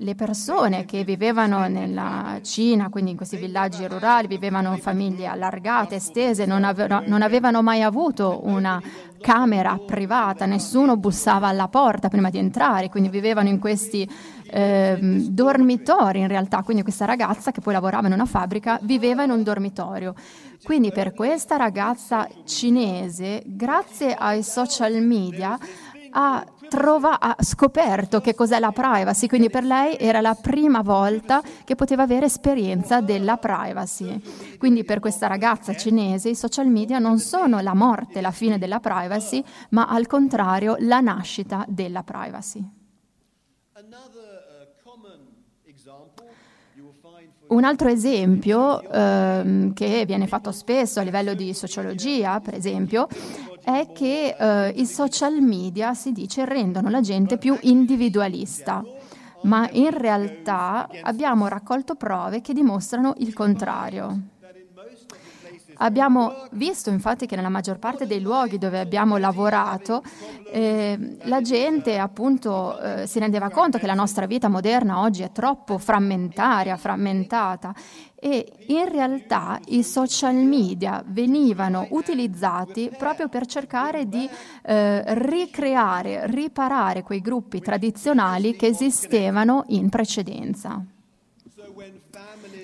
le 0.00 0.14
persone 0.14 0.84
che 0.84 1.04
vivevano 1.04 1.66
nella 1.66 2.38
Cina, 2.42 2.88
quindi 2.88 3.10
in 3.10 3.16
questi 3.16 3.36
villaggi 3.36 3.86
rurali, 3.86 4.26
vivevano 4.26 4.76
famiglie 4.76 5.26
allargate, 5.26 5.96
estese, 5.96 6.46
non 6.46 6.64
avevano, 6.64 7.02
non 7.06 7.22
avevano 7.22 7.62
mai 7.62 7.82
avuto 7.82 8.40
una 8.44 8.80
camera 9.20 9.78
privata, 9.84 10.46
nessuno 10.46 10.96
bussava 10.96 11.48
alla 11.48 11.68
porta 11.68 12.08
prima 12.08 12.30
di 12.30 12.38
entrare, 12.38 12.88
quindi 12.88 13.08
vivevano 13.08 13.48
in 13.48 13.58
questi 13.58 14.08
eh, 14.50 14.96
dormitori 15.00 16.20
in 16.20 16.28
realtà, 16.28 16.62
quindi 16.62 16.82
questa 16.82 17.04
ragazza 17.04 17.50
che 17.50 17.60
poi 17.60 17.72
lavorava 17.72 18.06
in 18.06 18.12
una 18.12 18.26
fabbrica 18.26 18.78
viveva 18.82 19.24
in 19.24 19.30
un 19.30 19.42
dormitorio. 19.42 20.14
Quindi 20.62 20.90
per 20.92 21.12
questa 21.12 21.56
ragazza 21.56 22.28
cinese, 22.44 23.42
grazie 23.46 24.14
ai 24.14 24.42
social 24.42 25.00
media, 25.02 25.58
ha, 26.10 26.44
trova, 26.68 27.18
ha 27.18 27.36
scoperto 27.40 28.20
che 28.20 28.34
cos'è 28.34 28.60
la 28.60 28.70
privacy, 28.70 29.26
quindi 29.26 29.50
per 29.50 29.64
lei 29.64 29.96
era 29.98 30.20
la 30.20 30.36
prima 30.40 30.82
volta 30.82 31.42
che 31.64 31.74
poteva 31.74 32.04
avere 32.04 32.26
esperienza 32.26 33.00
della 33.00 33.36
privacy. 33.36 34.56
Quindi 34.58 34.84
per 34.84 35.00
questa 35.00 35.26
ragazza 35.26 35.74
cinese 35.74 36.28
i 36.28 36.36
social 36.36 36.68
media 36.68 36.98
non 36.98 37.18
sono 37.18 37.58
la 37.60 37.74
morte, 37.74 38.20
la 38.20 38.30
fine 38.30 38.58
della 38.58 38.78
privacy, 38.78 39.42
ma 39.70 39.86
al 39.88 40.06
contrario 40.06 40.76
la 40.78 41.00
nascita 41.00 41.64
della 41.66 42.02
privacy. 42.02 42.76
Un 47.48 47.64
altro 47.64 47.88
esempio 47.88 48.82
ehm, 48.82 49.72
che 49.72 50.04
viene 50.04 50.26
fatto 50.26 50.52
spesso 50.52 51.00
a 51.00 51.02
livello 51.02 51.32
di 51.32 51.54
sociologia, 51.54 52.40
per 52.40 52.54
esempio, 52.54 53.08
è 53.68 53.92
che 53.92 54.34
eh, 54.38 54.70
i 54.76 54.86
social 54.86 55.42
media, 55.42 55.92
si 55.92 56.12
dice, 56.12 56.46
rendono 56.46 56.88
la 56.88 57.02
gente 57.02 57.36
più 57.36 57.54
individualista, 57.60 58.82
ma 59.42 59.68
in 59.72 59.90
realtà 59.90 60.88
abbiamo 61.02 61.48
raccolto 61.48 61.94
prove 61.94 62.40
che 62.40 62.54
dimostrano 62.54 63.12
il 63.18 63.34
contrario. 63.34 64.20
Abbiamo 65.80 66.32
visto 66.52 66.90
infatti 66.90 67.26
che 67.26 67.36
nella 67.36 67.50
maggior 67.50 67.78
parte 67.78 68.06
dei 68.06 68.20
luoghi 68.20 68.58
dove 68.58 68.80
abbiamo 68.80 69.16
lavorato 69.16 70.02
eh, 70.50 71.18
la 71.22 71.40
gente 71.40 71.98
appunto 71.98 72.80
eh, 72.80 73.06
si 73.06 73.20
rendeva 73.20 73.48
conto 73.48 73.78
che 73.78 73.86
la 73.86 73.94
nostra 73.94 74.26
vita 74.26 74.48
moderna 74.48 75.00
oggi 75.00 75.22
è 75.22 75.30
troppo 75.30 75.78
frammentaria, 75.78 76.76
frammentata 76.76 77.72
e 78.20 78.52
in 78.66 78.88
realtà 78.88 79.60
i 79.66 79.84
social 79.84 80.34
media 80.34 81.04
venivano 81.06 81.86
utilizzati 81.90 82.90
proprio 82.96 83.28
per 83.28 83.46
cercare 83.46 84.08
di 84.08 84.28
eh, 84.64 85.02
ricreare, 85.14 86.26
riparare 86.26 87.02
quei 87.02 87.20
gruppi 87.20 87.60
tradizionali 87.60 88.56
che 88.56 88.66
esistevano 88.66 89.64
in 89.68 89.88
precedenza. 89.88 90.84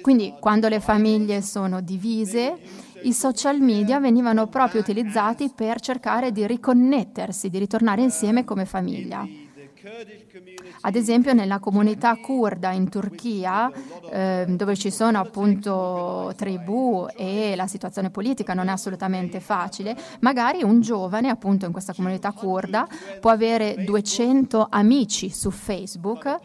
Quindi 0.03 0.35
quando 0.41 0.69
le 0.69 0.81
famiglie 0.81 1.41
sono 1.41 1.81
divise, 1.81 2.59
i 3.05 3.13
social 3.13 3.61
media 3.61 4.01
venivano 4.01 4.49
proprio 4.49 4.81
utilizzati 4.81 5.53
per 5.55 5.81
cercare 5.81 6.33
di 6.33 6.47
riconnettersi, 6.47 7.49
di 7.49 7.59
ritornare 7.59 8.03
insieme 8.03 8.45
come 8.45 8.65
famiglia. 8.65 9.44
Ad 10.81 10.95
esempio 10.97 11.33
nella 11.33 11.59
comunità 11.59 12.17
kurda 12.17 12.73
in 12.73 12.89
Turchia, 12.89 13.71
eh, 14.11 14.47
dove 14.49 14.77
ci 14.77 14.91
sono 14.91 15.19
appunto 15.19 16.33
tribù 16.37 17.07
e 17.15 17.55
la 17.55 17.67
situazione 17.67 18.11
politica 18.11 18.55
non 18.55 18.69
è 18.69 18.73
assolutamente 18.73 19.41
facile, 19.41 19.97
magari 20.21 20.63
un 20.63 20.81
giovane 20.81 21.29
appunto 21.29 21.67
in 21.67 21.73
questa 21.73 21.93
comunità 21.93 22.33
kurda 22.33 22.87
può 23.21 23.31
avere 23.31 23.85
200 23.85 24.69
amici 24.71 25.31
su 25.31 25.51
Facebook 25.51 26.41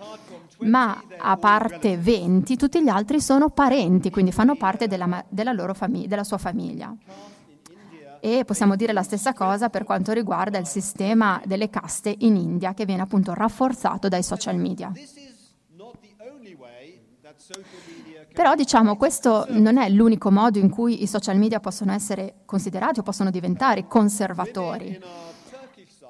ma 0.60 1.02
a 1.18 1.38
parte 1.38 1.98
20, 1.98 2.58
tutti 2.58 2.84
gli 2.84 2.90
altri 2.90 3.22
sono 3.22 3.50
parenti, 3.50 4.10
quindi 4.10 4.32
fanno 4.32 4.56
parte 4.56 4.88
della, 4.88 5.24
della, 5.30 5.74
famig- 5.74 6.08
della 6.08 6.24
sua 6.24 6.38
famiglia. 6.38 6.94
E 8.22 8.44
possiamo 8.46 8.76
dire 8.76 8.94
la 8.94 9.04
stessa 9.04 9.34
cosa 9.34 9.70
per 9.70 9.84
quanto 9.84 10.12
riguarda 10.12 10.58
il 10.58 10.68
sistema 10.68 11.42
delle 11.46 11.70
caste 11.70 12.14
in 12.20 12.36
India, 12.36 12.74
che 12.74 12.86
viene 12.86 13.02
appunto 13.02 13.34
rafforzato 13.34 14.08
dai 14.08 14.24
social 14.24 14.58
media. 14.58 14.92
Però 18.34 18.56
diciamo 18.56 18.96
questo 18.96 19.46
non 19.50 19.78
è 19.78 19.90
l'unico 19.90 20.32
modo 20.32 20.60
in 20.60 20.70
cui 20.70 21.02
i 21.02 21.08
social 21.08 21.38
media 21.38 21.60
possono 21.60 21.92
essere 21.92 22.36
considerati 22.46 23.00
o 23.00 23.04
possono 23.04 23.32
diventare 23.32 23.88
conservatori. 23.88 25.00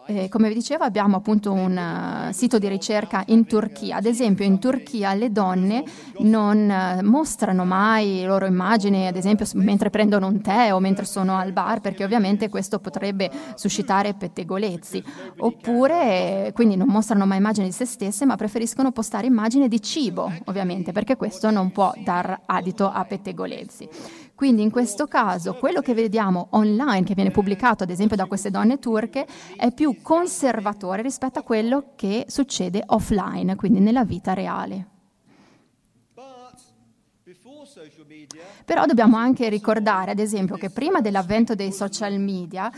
Eh, 0.09 0.27
come 0.27 0.47
vi 0.47 0.55
dicevo, 0.55 0.83
abbiamo 0.83 1.17
appunto 1.17 1.53
un 1.53 2.27
uh, 2.29 2.31
sito 2.31 2.57
di 2.57 2.67
ricerca 2.67 3.23
in 3.27 3.45
Turchia. 3.45 3.97
Ad 3.97 4.05
esempio, 4.05 4.43
in 4.43 4.57
Turchia 4.57 5.13
le 5.13 5.31
donne 5.31 5.83
non 6.19 6.67
uh, 6.67 7.05
mostrano 7.05 7.63
mai 7.63 8.21
le 8.21 8.25
loro 8.25 8.47
immagini, 8.47 9.05
ad 9.05 9.15
esempio, 9.15 9.45
mentre 9.53 9.91
prendono 9.91 10.25
un 10.25 10.41
tè 10.41 10.73
o 10.73 10.79
mentre 10.79 11.05
sono 11.05 11.37
al 11.37 11.51
bar, 11.51 11.79
perché 11.79 12.03
ovviamente 12.03 12.49
questo 12.49 12.79
potrebbe 12.79 13.29
suscitare 13.53 14.15
pettegolezzi. 14.15 15.03
Oppure, 15.37 16.51
quindi 16.55 16.75
non 16.75 16.87
mostrano 16.87 17.27
mai 17.27 17.37
immagini 17.37 17.67
di 17.67 17.73
se 17.73 17.85
stesse, 17.85 18.25
ma 18.25 18.35
preferiscono 18.35 18.91
postare 18.91 19.27
immagini 19.27 19.67
di 19.67 19.79
cibo, 19.79 20.31
ovviamente, 20.45 20.91
perché 20.91 21.17
questo 21.17 21.51
non 21.51 21.71
può 21.71 21.93
dar 22.03 22.41
adito 22.47 22.89
a 22.89 23.05
pettegolezzi. 23.05 23.87
Quindi 24.39 24.61
in 24.61 24.71
questo 24.71 25.05
caso 25.05 25.55
quello 25.55 25.81
che 25.81 25.93
vediamo 25.93 26.47
online, 26.51 27.03
che 27.03 27.13
viene 27.13 27.29
pubblicato 27.29 27.83
ad 27.83 27.89
esempio 27.89 28.15
da 28.15 28.25
queste 28.25 28.49
donne 28.49 28.79
turche, 28.79 29.27
è 29.57 29.73
più 29.73 30.01
conservatore 30.01 31.01
rispetto 31.01 31.39
a 31.39 31.43
quello 31.43 31.91
che 31.97 32.23
succede 32.29 32.81
offline, 32.85 33.57
quindi 33.57 33.81
nella 33.81 34.05
vita 34.05 34.31
reale. 34.31 34.87
Però 38.63 38.85
dobbiamo 38.85 39.17
anche 39.17 39.49
ricordare, 39.49 40.11
ad 40.11 40.19
esempio, 40.19 40.55
che 40.55 40.69
prima 40.69 41.01
dell'avvento 41.01 41.53
dei 41.53 41.73
social 41.73 42.17
media 42.17 42.71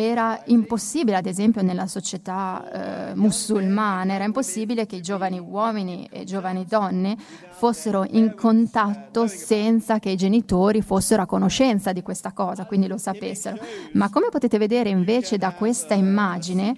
era 0.00 0.40
impossibile, 0.46 1.16
ad 1.16 1.26
esempio 1.26 1.60
nella 1.60 1.88
società 1.88 3.10
eh, 3.10 3.14
musulmana, 3.16 4.14
era 4.14 4.22
impossibile 4.22 4.86
che 4.86 4.94
i 4.94 5.02
giovani 5.02 5.40
uomini 5.40 6.08
e 6.12 6.22
giovani 6.22 6.64
donne 6.64 7.16
fossero 7.50 8.06
in 8.08 8.32
contatto 8.36 9.26
senza 9.26 9.98
che 9.98 10.10
i 10.10 10.16
genitori 10.16 10.82
fossero 10.82 11.22
a 11.22 11.26
conoscenza 11.26 11.92
di 11.92 12.02
questa 12.02 12.30
cosa, 12.30 12.64
quindi 12.64 12.86
lo 12.86 12.96
sapessero. 12.96 13.58
Ma 13.94 14.08
come 14.08 14.28
potete 14.30 14.56
vedere 14.56 14.88
invece 14.88 15.36
da 15.36 15.50
questa 15.50 15.94
immagine, 15.94 16.76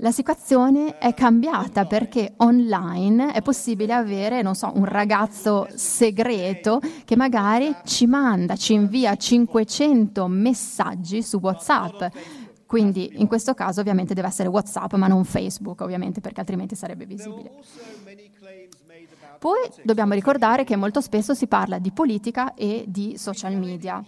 la 0.00 0.12
situazione 0.12 0.98
è 0.98 1.14
cambiata 1.14 1.86
perché 1.86 2.34
online 2.38 3.32
è 3.32 3.40
possibile 3.40 3.94
avere, 3.94 4.42
non 4.42 4.54
so, 4.54 4.70
un 4.74 4.84
ragazzo 4.84 5.66
segreto 5.74 6.80
che 7.04 7.16
magari 7.16 7.74
ci 7.84 8.06
manda, 8.06 8.56
ci 8.56 8.74
invia 8.74 9.16
500 9.16 10.26
messaggi 10.28 11.22
su 11.22 11.38
WhatsApp. 11.38 12.14
Quindi 12.66 13.12
in 13.14 13.26
questo 13.26 13.54
caso 13.54 13.80
ovviamente 13.80 14.12
deve 14.12 14.28
essere 14.28 14.48
WhatsApp, 14.48 14.92
ma 14.94 15.06
non 15.06 15.24
Facebook, 15.24 15.80
ovviamente, 15.80 16.20
perché 16.20 16.40
altrimenti 16.40 16.74
sarebbe 16.74 17.06
visibile. 17.06 17.52
Poi 19.38 19.60
dobbiamo 19.82 20.12
ricordare 20.12 20.64
che 20.64 20.76
molto 20.76 21.00
spesso 21.00 21.32
si 21.32 21.46
parla 21.46 21.78
di 21.78 21.90
politica 21.90 22.54
e 22.54 22.84
di 22.86 23.16
social 23.16 23.56
media 23.56 24.04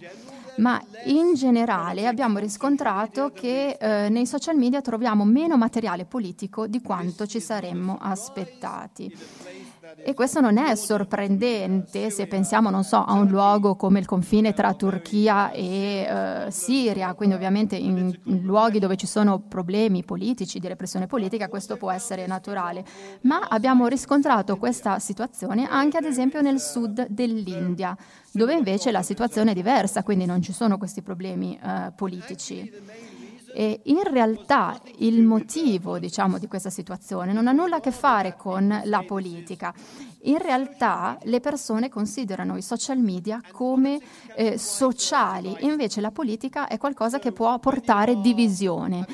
ma 0.59 0.81
in 1.05 1.33
generale 1.33 2.07
abbiamo 2.07 2.37
riscontrato 2.37 3.31
che 3.33 3.77
eh, 3.79 4.09
nei 4.09 4.25
social 4.25 4.55
media 4.55 4.81
troviamo 4.81 5.25
meno 5.25 5.57
materiale 5.57 6.05
politico 6.05 6.67
di 6.67 6.81
quanto 6.81 7.25
ci 7.25 7.39
saremmo 7.39 7.97
aspettati. 7.99 9.11
E 9.97 10.13
questo 10.13 10.39
non 10.39 10.57
è 10.57 10.75
sorprendente 10.75 12.09
se 12.09 12.27
pensiamo, 12.27 12.69
non 12.69 12.83
so, 12.83 13.03
a 13.03 13.13
un 13.13 13.27
luogo 13.27 13.75
come 13.75 13.99
il 13.99 14.05
confine 14.05 14.53
tra 14.53 14.73
Turchia 14.73 15.51
e 15.51 16.07
eh, 16.07 16.51
Siria, 16.51 17.13
quindi 17.13 17.35
ovviamente 17.35 17.75
in, 17.75 18.17
luoghi 18.23 18.79
dove 18.79 18.95
ci 18.95 19.07
sono 19.07 19.39
problemi 19.39 20.03
politici, 20.03 20.59
di 20.59 20.67
repressione 20.67 21.07
politica, 21.07 21.47
questo 21.47 21.77
può 21.77 21.91
essere 21.91 22.27
naturale. 22.27 22.83
Ma 23.21 23.47
abbiamo 23.47 23.87
riscontrato 23.87 24.57
questa 24.57 24.99
situazione 24.99 25.67
anche 25.69 25.97
ad 25.97 26.05
esempio 26.05 26.41
nel 26.41 26.59
sud 26.59 27.07
dell'India, 27.07 27.95
dove 28.31 28.53
invece 28.53 28.91
la 28.91 29.01
situazione 29.01 29.51
è 29.51 29.53
diversa, 29.53 30.03
quindi 30.03 30.25
non 30.25 30.41
ci 30.41 30.53
sono 30.53 30.77
questi 30.77 31.01
problemi 31.01 31.59
eh, 31.61 31.91
politici. 31.95 33.08
E 33.53 33.81
in 33.83 34.03
realtà 34.03 34.79
il 34.97 35.21
motivo 35.23 35.99
diciamo, 35.99 36.37
di 36.37 36.47
questa 36.47 36.69
situazione 36.69 37.33
non 37.33 37.47
ha 37.47 37.51
nulla 37.51 37.77
a 37.77 37.79
che 37.79 37.91
fare 37.91 38.35
con 38.37 38.81
la 38.85 39.03
politica. 39.05 39.73
In 40.23 40.37
realtà 40.37 41.17
le 41.23 41.39
persone 41.39 41.89
considerano 41.89 42.57
i 42.57 42.61
social 42.61 42.99
media 42.99 43.41
come 43.51 43.99
eh, 44.35 44.57
sociali, 44.57 45.55
invece 45.61 46.01
la 46.01 46.11
politica 46.11 46.67
è 46.67 46.77
qualcosa 46.77 47.19
che 47.19 47.31
può 47.31 47.57
portare 47.59 48.19
divisione. 48.19 49.05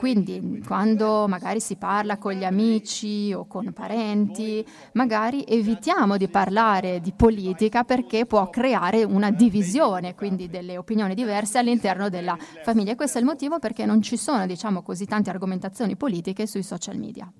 Quindi 0.00 0.62
quando 0.66 1.28
magari 1.28 1.60
si 1.60 1.76
parla 1.76 2.16
con 2.16 2.32
gli 2.32 2.42
amici 2.42 3.34
o 3.34 3.46
con 3.46 3.70
parenti, 3.74 4.66
magari 4.94 5.44
evitiamo 5.44 6.16
di 6.16 6.26
parlare 6.26 7.02
di 7.02 7.12
politica 7.12 7.84
perché 7.84 8.24
può 8.24 8.48
creare 8.48 9.04
una 9.04 9.30
divisione, 9.30 10.14
quindi 10.14 10.48
delle 10.48 10.78
opinioni 10.78 11.14
diverse 11.14 11.58
all'interno 11.58 12.08
della 12.08 12.34
famiglia. 12.64 12.92
E 12.92 12.94
questo 12.94 13.18
è 13.18 13.20
il 13.20 13.26
motivo 13.26 13.58
perché 13.58 13.84
non 13.84 14.00
ci 14.00 14.16
sono, 14.16 14.46
diciamo 14.46 14.80
così, 14.80 15.04
tante 15.04 15.28
argomentazioni 15.28 15.96
politiche 15.96 16.46
sui 16.46 16.62
social 16.62 16.96
media. 16.96 17.30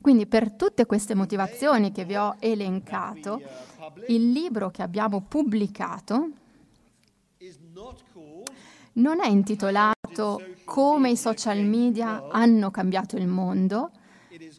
Quindi 0.00 0.26
per 0.26 0.52
tutte 0.52 0.86
queste 0.86 1.14
motivazioni 1.14 1.92
che 1.92 2.06
vi 2.06 2.16
ho 2.16 2.36
elencato, 2.38 3.42
il 4.06 4.32
libro 4.32 4.70
che 4.70 4.80
abbiamo 4.80 5.20
pubblicato 5.20 6.30
non 8.98 9.20
è 9.20 9.28
intitolato 9.28 10.42
Come 10.64 11.10
i 11.10 11.16
social 11.16 11.58
media 11.64 12.28
hanno 12.30 12.70
cambiato 12.70 13.16
il 13.16 13.26
mondo, 13.26 13.90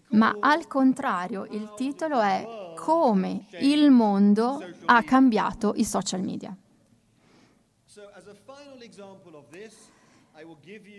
ma 0.10 0.36
al 0.40 0.68
contrario 0.68 1.46
il 1.52 1.74
titolo 1.76 2.20
è 2.20 2.74
Come 2.76 3.46
il 3.62 3.92
mondo 3.92 4.60
ha 4.86 5.04
cambiato 5.04 5.74
i 5.76 5.84
social 5.84 6.22
media. 6.22 6.56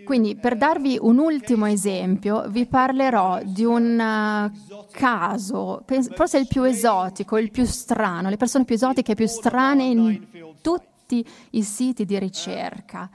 Quindi 0.05 0.35
per 0.35 0.55
darvi 0.55 0.97
un 1.01 1.17
ultimo 1.17 1.65
esempio 1.65 2.47
vi 2.47 2.67
parlerò 2.67 3.41
di 3.43 3.65
un 3.65 3.97
uh, 3.99 4.85
caso, 4.91 5.83
forse 6.13 6.37
il 6.37 6.47
più 6.47 6.63
esotico, 6.63 7.37
il 7.37 7.49
più 7.49 7.65
strano, 7.65 8.29
le 8.29 8.37
persone 8.37 8.65
più 8.65 8.75
esotiche 8.75 9.13
e 9.13 9.15
più 9.15 9.25
strane 9.25 9.83
in 9.85 10.27
tutti 10.61 10.90
tutti 11.11 11.25
i 11.51 11.63
siti 11.63 12.05
di 12.05 12.17
ricerca. 12.17 13.09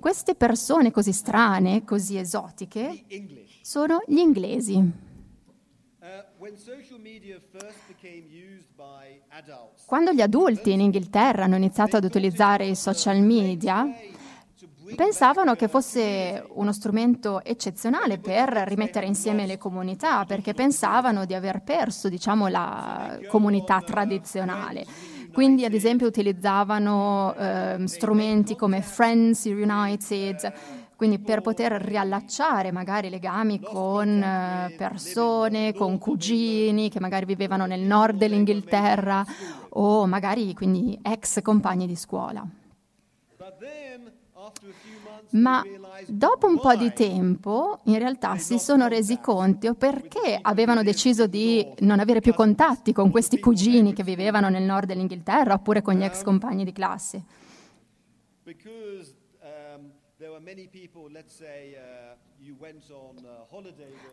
Queste 0.00 0.34
persone 0.34 0.90
così 0.90 1.12
strane, 1.12 1.84
così 1.84 2.18
esotiche, 2.18 3.04
sono 3.62 4.02
gli 4.06 4.18
inglesi. 4.18 5.10
Quando 9.86 10.12
gli 10.12 10.20
adulti 10.20 10.72
in 10.72 10.80
Inghilterra 10.80 11.44
hanno 11.44 11.54
iniziato 11.54 11.96
ad 11.96 12.04
utilizzare 12.04 12.66
i 12.66 12.74
social 12.74 13.20
media, 13.20 13.86
pensavano 14.96 15.54
che 15.54 15.68
fosse 15.68 16.44
uno 16.54 16.72
strumento 16.72 17.44
eccezionale 17.44 18.18
per 18.18 18.48
rimettere 18.48 19.06
insieme 19.06 19.46
le 19.46 19.56
comunità, 19.56 20.24
perché 20.24 20.52
pensavano 20.52 21.24
di 21.24 21.34
aver 21.34 21.62
perso, 21.62 22.08
diciamo, 22.08 22.48
la 22.48 23.20
comunità 23.28 23.80
tradizionale. 23.80 24.84
Quindi, 25.32 25.64
ad 25.64 25.74
esempio, 25.74 26.06
utilizzavano 26.06 27.34
eh, 27.34 27.82
strumenti 27.86 28.54
come 28.54 28.82
Friends 28.82 29.44
United, 29.44 30.52
quindi 30.96 31.18
per 31.18 31.40
poter 31.40 31.72
riallacciare 31.72 32.70
magari 32.70 33.10
legami 33.10 33.58
con 33.60 34.22
eh, 34.22 34.74
persone, 34.76 35.74
con 35.74 35.98
cugini 35.98 36.90
che 36.90 37.00
magari 37.00 37.24
vivevano 37.24 37.66
nel 37.66 37.80
nord 37.80 38.18
dell'Inghilterra 38.18 39.24
o 39.70 40.06
magari 40.06 40.54
quindi 40.54 40.98
ex 41.02 41.42
compagni 41.42 41.86
di 41.86 41.96
scuola. 41.96 42.46
Ma 45.30 45.62
dopo 46.06 46.46
un 46.46 46.58
po' 46.58 46.74
di 46.74 46.92
tempo, 46.92 47.80
in 47.84 47.98
realtà 47.98 48.36
si 48.36 48.58
sono 48.58 48.86
resi 48.86 49.18
conto 49.20 49.74
perché 49.74 50.38
avevano 50.40 50.82
deciso 50.82 51.26
di 51.26 51.66
non 51.80 52.00
avere 52.00 52.20
più 52.20 52.34
contatti 52.34 52.92
con 52.92 53.10
questi 53.10 53.38
cugini 53.38 53.92
che 53.92 54.02
vivevano 54.02 54.48
nel 54.48 54.62
nord 54.62 54.86
dell'Inghilterra 54.86 55.54
oppure 55.54 55.82
con 55.82 55.94
gli 55.94 56.02
ex 56.02 56.22
compagni 56.22 56.64
di 56.64 56.72
classe. 56.72 57.24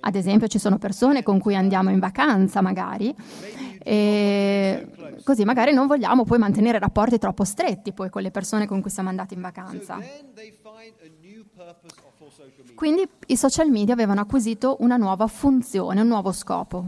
Ad 0.01 0.15
esempio 0.15 0.47
ci 0.47 0.59
sono 0.59 0.77
persone 0.77 1.23
con 1.23 1.39
cui 1.39 1.55
andiamo 1.55 1.89
in 1.89 1.99
vacanza 1.99 2.61
magari 2.61 3.15
e 3.81 4.87
così 5.23 5.45
magari 5.45 5.73
non 5.73 5.87
vogliamo 5.87 6.25
poi 6.25 6.37
mantenere 6.37 6.79
rapporti 6.79 7.17
troppo 7.17 7.43
stretti 7.43 7.93
poi 7.93 8.09
con 8.09 8.21
le 8.21 8.31
persone 8.31 8.67
con 8.67 8.81
cui 8.81 8.89
siamo 8.89 9.09
andati 9.09 9.33
in 9.33 9.41
vacanza. 9.41 9.99
Quindi 12.75 13.07
i 13.27 13.37
social 13.37 13.69
media 13.69 13.93
avevano 13.93 14.21
acquisito 14.21 14.77
una 14.79 14.97
nuova 14.97 15.27
funzione, 15.27 16.01
un 16.01 16.07
nuovo 16.07 16.31
scopo, 16.31 16.85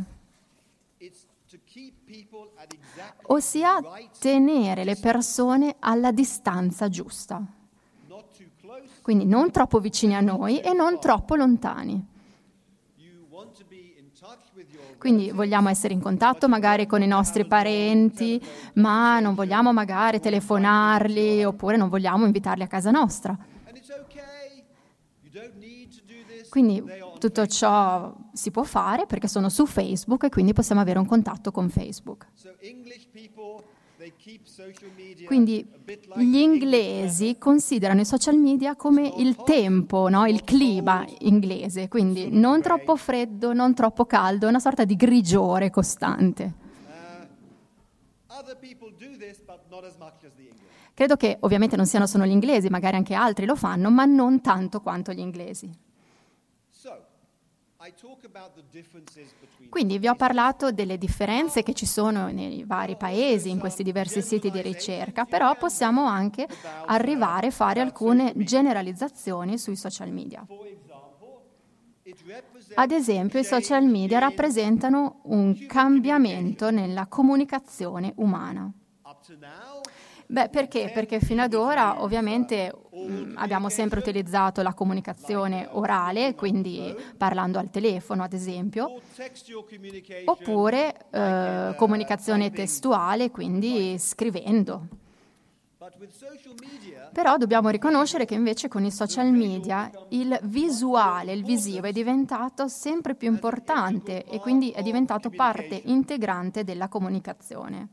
ossia 3.24 3.80
tenere 4.20 4.84
le 4.84 4.96
persone 4.96 5.76
alla 5.80 6.12
distanza 6.12 6.88
giusta. 6.88 7.60
Quindi 9.02 9.26
non 9.26 9.52
troppo 9.52 9.80
vicini 9.80 10.16
a 10.16 10.22
noi 10.22 10.60
e 10.60 10.74
non 10.74 11.00
troppo 11.00 11.36
lontani. 11.36 12.08
Quindi 14.98 15.32
vogliamo 15.32 15.70
essere 15.70 15.96
in 15.96 16.00
contatto 16.00 16.48
magari 16.48 16.86
con 16.86 17.02
i 17.02 17.08
nostri 17.08 17.46
parenti, 17.46 18.40
ma 18.76 19.20
non 19.20 19.34
vogliamo 19.34 19.74
magari 19.74 20.20
telefonarli 20.20 21.44
oppure 21.44 21.76
non 21.76 21.90
vogliamo 21.90 22.26
invitarli 22.26 22.62
a 22.62 22.68
casa 22.68 22.92
nostra. 22.92 23.36
Quindi 26.50 26.84
tutto 27.22 27.46
ciò 27.46 28.12
si 28.34 28.50
può 28.50 28.64
fare 28.64 29.06
perché 29.06 29.28
sono 29.28 29.48
su 29.50 29.68
Facebook 29.68 30.24
e 30.24 30.30
quindi 30.30 30.54
possiamo 30.54 30.82
avere 30.82 30.98
un 30.98 31.06
contatto 31.06 31.52
con 31.52 31.70
Facebook. 31.70 32.26
Quindi 35.28 35.72
gli 36.16 36.38
inglesi 36.38 37.38
considerano 37.38 38.02
i 38.02 38.06
social 38.06 38.38
media 38.38 38.76
come 38.76 39.14
il 39.18 39.36
tempo, 39.36 40.10
no? 40.10 40.26
il 40.26 40.44
clima 40.44 41.06
inglese, 41.20 41.88
quindi 41.88 42.32
non 42.32 42.62
troppo 42.62 42.96
freddo, 42.96 43.54
non 43.54 43.76
troppo 43.76 44.06
caldo, 44.06 44.48
una 44.48 44.60
sorta 44.60 44.84
di 44.84 44.96
grigiore 44.96 45.70
costante. 45.70 46.56
Credo 50.96 51.16
che 51.16 51.38
ovviamente 51.42 51.76
non 51.76 51.86
siano 51.86 52.08
solo 52.08 52.26
gli 52.26 52.32
inglesi, 52.32 52.68
magari 52.70 52.96
anche 52.96 53.14
altri 53.14 53.46
lo 53.46 53.56
fanno, 53.56 53.92
ma 53.92 54.06
non 54.06 54.42
tanto 54.42 54.82
quanto 54.82 55.14
gli 55.14 55.20
inglesi. 55.20 55.90
Quindi 59.70 59.98
vi 59.98 60.08
ho 60.08 60.16
parlato 60.16 60.72
delle 60.72 60.98
differenze 60.98 61.64
che 61.64 61.74
ci 61.74 61.86
sono 61.88 62.30
nei 62.30 62.64
vari 62.64 62.96
paesi, 62.96 63.50
in 63.50 63.60
questi 63.60 63.82
diversi 63.82 64.22
siti 64.22 64.52
di 64.52 64.62
ricerca, 64.62 65.26
però 65.26 65.56
possiamo 65.56 66.06
anche 66.06 66.48
arrivare 66.86 67.48
a 67.48 67.52
fare 67.52 67.80
alcune 67.80 68.34
generalizzazioni 68.36 69.58
sui 69.58 69.76
social 69.76 70.12
media. 70.12 70.46
Ad 72.76 72.92
esempio, 72.92 73.40
i 73.40 73.44
social 73.44 73.84
media 73.86 74.20
rappresentano 74.20 75.22
un 75.24 75.66
cambiamento 75.66 76.70
nella 76.70 77.08
comunicazione 77.08 78.14
umana. 78.18 78.72
Beh, 80.32 80.48
perché? 80.48 80.90
Perché 80.94 81.20
fino 81.20 81.42
ad 81.42 81.54
ora 81.54 82.02
ovviamente 82.02 82.74
mh, 82.90 83.12
mm, 83.12 83.38
abbiamo 83.38 83.68
sempre 83.68 84.00
utilizzato 84.00 84.62
la 84.62 84.74
comunicazione 84.74 85.68
orale, 85.72 86.36
quindi 86.36 86.96
parlando 87.18 87.60
al 87.60 87.70
telefono 87.70 88.24
ad 88.24 88.32
esempio, 88.32 88.94
oppure 90.24 90.96
eh, 91.12 91.74
comunicazione 91.76 92.54
testuale, 92.54 93.30
quindi 93.30 93.98
scrivendo. 94.00 94.88
Però 97.12 97.36
dobbiamo 97.36 97.68
riconoscere 97.68 98.24
che 98.24 98.36
invece 98.36 98.70
con 98.70 98.86
i 98.86 98.92
social 98.92 99.30
media 99.34 99.92
il 100.10 100.40
visuale, 100.44 101.34
il 101.34 101.44
visivo 101.44 101.88
è 101.88 101.92
diventato 101.92 102.70
sempre 102.70 103.16
più 103.16 103.30
importante 103.30 104.24
e 104.24 104.40
quindi 104.40 104.72
è 104.72 104.82
diventato 104.82 105.30
parte 105.30 105.82
integrante 105.84 106.64
della 106.64 106.88
comunicazione. 106.88 107.90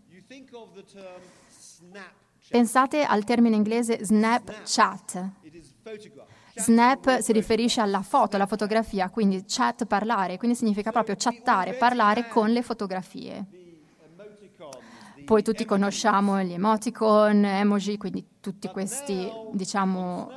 Pensate 2.49 3.05
al 3.05 3.25
termine 3.25 3.57
inglese 3.57 4.05
Snapchat. 4.05 5.31
Snap 6.55 7.19
si 7.21 7.33
riferisce 7.33 7.81
alla 7.81 8.03
foto, 8.03 8.37
alla 8.37 8.47
fotografia, 8.47 9.11
quindi 9.11 9.45
chat 9.47 9.85
parlare, 9.87 10.39
quindi 10.39 10.57
significa 10.57 10.91
proprio 10.91 11.15
chattare, 11.17 11.75
parlare 11.75 12.27
con 12.29 12.51
le 12.51 12.63
fotografie. 12.63 13.47
Poi 15.25 15.43
tutti 15.43 15.65
conosciamo 15.65 16.43
gli 16.43 16.55
emoticon, 16.55 17.45
emoji, 17.45 17.97
quindi 17.99 18.27
tutti 18.41 18.67
questi, 18.69 19.31
diciamo, 19.53 20.31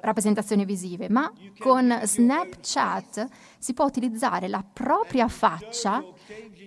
rappresentazioni 0.00 0.64
visive, 0.64 1.08
ma 1.10 1.30
con 1.58 2.00
Snapchat 2.02 3.26
si 3.58 3.74
può 3.74 3.84
utilizzare 3.84 4.48
la 4.48 4.64
propria 4.64 5.28
faccia 5.28 6.02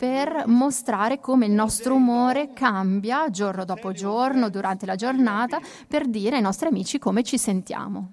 per 0.02 0.48
mostrare 0.48 1.20
come 1.20 1.46
il 1.46 1.52
nostro 1.52 1.94
umore 1.94 2.54
cambia 2.54 3.30
giorno 3.30 3.66
dopo 3.66 3.92
giorno, 3.92 4.50
durante 4.50 4.88
la 4.88 4.96
giornata, 4.96 5.60
per 5.88 6.08
dire 6.08 6.38
ai 6.38 6.42
nostri 6.42 6.70
amici 6.70 6.98
come 6.98 7.22
ci 7.22 7.38
sentiamo. 7.38 8.12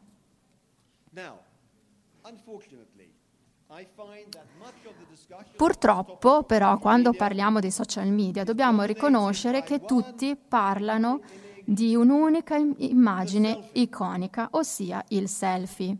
Purtroppo, 5.56 6.42
però, 6.42 6.76
quando 6.76 7.14
parliamo 7.14 7.58
dei 7.58 7.70
social 7.70 8.08
media, 8.08 8.44
dobbiamo 8.44 8.82
riconoscere 8.82 9.62
che 9.62 9.80
tutti 9.80 10.36
parlano 10.36 11.22
di 11.64 11.96
un'unica 11.96 12.56
immagine 12.56 13.70
iconica, 13.72 14.48
ossia 14.50 15.02
il 15.08 15.26
selfie. 15.26 15.96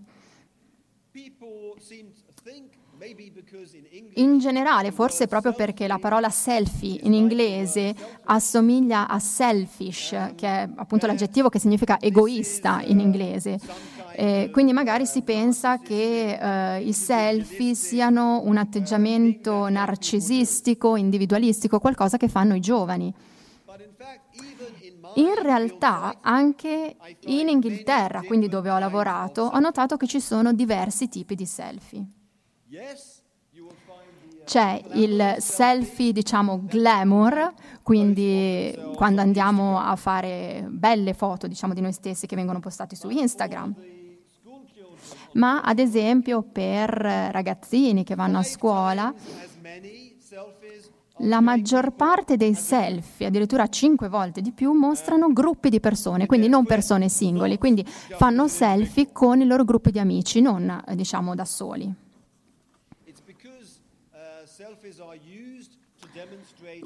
In 4.14 4.38
generale, 4.38 4.90
forse 4.90 5.28
proprio 5.28 5.52
perché 5.52 5.87
la 5.87 5.98
parola 5.98 6.30
selfie 6.30 6.98
in 7.02 7.12
inglese 7.12 7.94
assomiglia 8.24 9.06
a 9.06 9.18
selfish, 9.18 10.32
che 10.34 10.46
è 10.46 10.68
appunto 10.74 11.06
l'aggettivo 11.06 11.48
che 11.48 11.58
significa 11.61 12.00
egoista 12.00 12.82
in 12.82 12.98
inglese. 12.98 13.58
Eh, 14.14 14.50
quindi 14.52 14.72
magari 14.72 15.06
si 15.06 15.22
pensa 15.22 15.78
che 15.78 16.38
eh, 16.40 16.82
i 16.82 16.92
selfie 16.92 17.74
siano 17.74 18.40
un 18.44 18.56
atteggiamento 18.56 19.68
narcisistico, 19.68 20.96
individualistico, 20.96 21.78
qualcosa 21.78 22.16
che 22.16 22.28
fanno 22.28 22.56
i 22.56 22.61
giovani. 22.61 23.14
In 25.14 25.34
realtà 25.40 26.18
anche 26.20 26.96
in 27.26 27.48
Inghilterra, 27.48 28.22
quindi 28.22 28.48
dove 28.48 28.70
ho 28.70 28.78
lavorato, 28.78 29.42
ho 29.42 29.58
notato 29.61 29.96
che 29.96 30.08
ci 30.08 30.20
sono 30.20 30.52
diversi 30.52 31.08
tipi 31.08 31.37
di 31.37 31.46
selfie. 31.46 32.06
C'è 34.44 34.83
il 34.94 35.37
selfie, 35.38 36.12
diciamo, 36.12 36.61
glamour, 36.64 37.52
quindi 37.83 38.74
quando 38.94 39.20
andiamo 39.20 39.78
a 39.78 39.96
fare 39.96 40.66
belle 40.68 41.12
foto, 41.12 41.46
diciamo, 41.46 41.74
di 41.74 41.81
noi 41.81 41.92
stessi 41.92 42.26
che 42.26 42.37
vengono 42.37 42.61
postate 42.61 42.96
su 42.96 43.09
Instagram. 43.11 43.74
Ma 45.33 45.61
ad 45.61 45.78
esempio 45.78 46.42
per 46.42 46.88
ragazzini 46.88 48.04
che 48.04 48.14
vanno 48.14 48.38
a 48.38 48.42
scuola, 48.42 49.12
la 51.22 51.40
maggior 51.40 51.92
parte 51.92 52.37
dei 52.37 52.54
selfie, 52.54 53.26
addirittura 53.26 53.66
cinque 53.68 54.09
volte 54.09 54.40
di 54.40 54.52
più, 54.52 54.72
mostrano 54.72 55.33
gruppi 55.33 55.68
di 55.68 55.81
persone, 55.81 56.26
quindi 56.26 56.48
non 56.48 56.64
persone 56.64 57.09
singole, 57.09 57.59
quindi 57.59 57.85
fanno 57.85 58.48
selfie 58.48 59.11
con 59.12 59.40
i 59.40 59.46
loro 59.46 59.64
gruppi 59.64 59.90
di 59.90 59.98
amici, 59.98 60.40
non 60.40 60.83
diciamo 60.94 61.35
da 61.35 61.44
soli. 61.44 62.07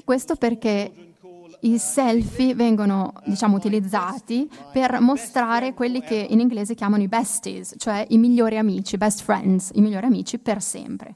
Questo 0.03 0.35
perché 0.35 0.91
i 1.61 1.77
selfie 1.77 2.55
vengono 2.55 3.13
diciamo, 3.25 3.55
utilizzati 3.55 4.49
per 4.71 4.99
mostrare 4.99 5.73
quelli 5.73 6.01
che 6.01 6.15
in 6.15 6.39
inglese 6.39 6.75
chiamano 6.75 7.03
i 7.03 7.07
besties, 7.07 7.75
cioè 7.77 8.05
i 8.09 8.17
migliori 8.17 8.57
amici, 8.57 8.97
best 8.97 9.21
friends, 9.21 9.71
i 9.73 9.81
migliori 9.81 10.05
amici 10.05 10.39
per 10.39 10.61
sempre. 10.61 11.15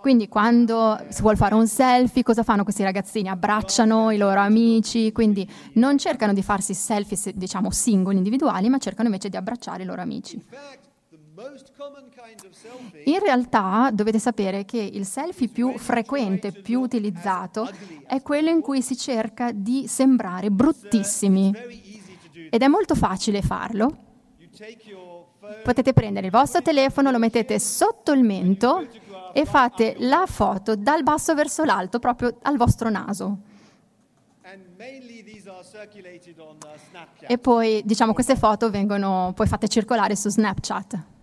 Quindi 0.00 0.28
quando 0.28 1.04
si 1.08 1.20
vuole 1.22 1.36
fare 1.36 1.54
un 1.54 1.66
selfie, 1.66 2.22
cosa 2.22 2.42
fanno 2.42 2.62
questi 2.64 2.82
ragazzini? 2.82 3.28
Abbracciano 3.28 4.10
i 4.10 4.18
loro 4.18 4.40
amici, 4.40 5.10
quindi 5.12 5.48
non 5.74 5.98
cercano 5.98 6.32
di 6.32 6.42
farsi 6.42 6.74
selfie, 6.74 7.32
diciamo, 7.34 7.70
singoli, 7.70 8.16
individuali, 8.18 8.68
ma 8.68 8.78
cercano 8.78 9.08
invece 9.08 9.28
di 9.28 9.36
abbracciare 9.36 9.82
i 9.82 9.86
loro 9.86 10.02
amici. 10.02 10.40
In 13.04 13.18
realtà 13.20 13.90
dovete 13.92 14.18
sapere 14.18 14.64
che 14.64 14.78
il 14.78 15.04
selfie 15.04 15.48
più 15.48 15.76
frequente, 15.78 16.52
più 16.52 16.80
utilizzato, 16.80 17.68
è 18.06 18.22
quello 18.22 18.50
in 18.50 18.60
cui 18.60 18.82
si 18.82 18.96
cerca 18.96 19.50
di 19.52 19.86
sembrare 19.86 20.50
bruttissimi. 20.50 21.52
Ed 22.50 22.62
è 22.62 22.68
molto 22.68 22.94
facile 22.94 23.42
farlo. 23.42 24.04
Potete 25.62 25.92
prendere 25.92 26.26
il 26.26 26.32
vostro 26.32 26.62
telefono, 26.62 27.10
lo 27.10 27.18
mettete 27.18 27.58
sotto 27.58 28.12
il 28.12 28.22
mento 28.22 28.86
e 29.32 29.44
fate 29.44 29.96
la 29.98 30.24
foto 30.26 30.74
dal 30.76 31.02
basso 31.02 31.34
verso 31.34 31.64
l'alto, 31.64 31.98
proprio 31.98 32.38
al 32.42 32.56
vostro 32.56 32.88
naso. 32.88 33.38
E 37.26 37.38
poi, 37.38 37.82
diciamo, 37.84 38.12
queste 38.12 38.36
foto 38.36 38.70
vengono 38.70 39.32
poi 39.34 39.46
fatte 39.46 39.68
circolare 39.68 40.16
su 40.16 40.28
Snapchat. 40.28 41.14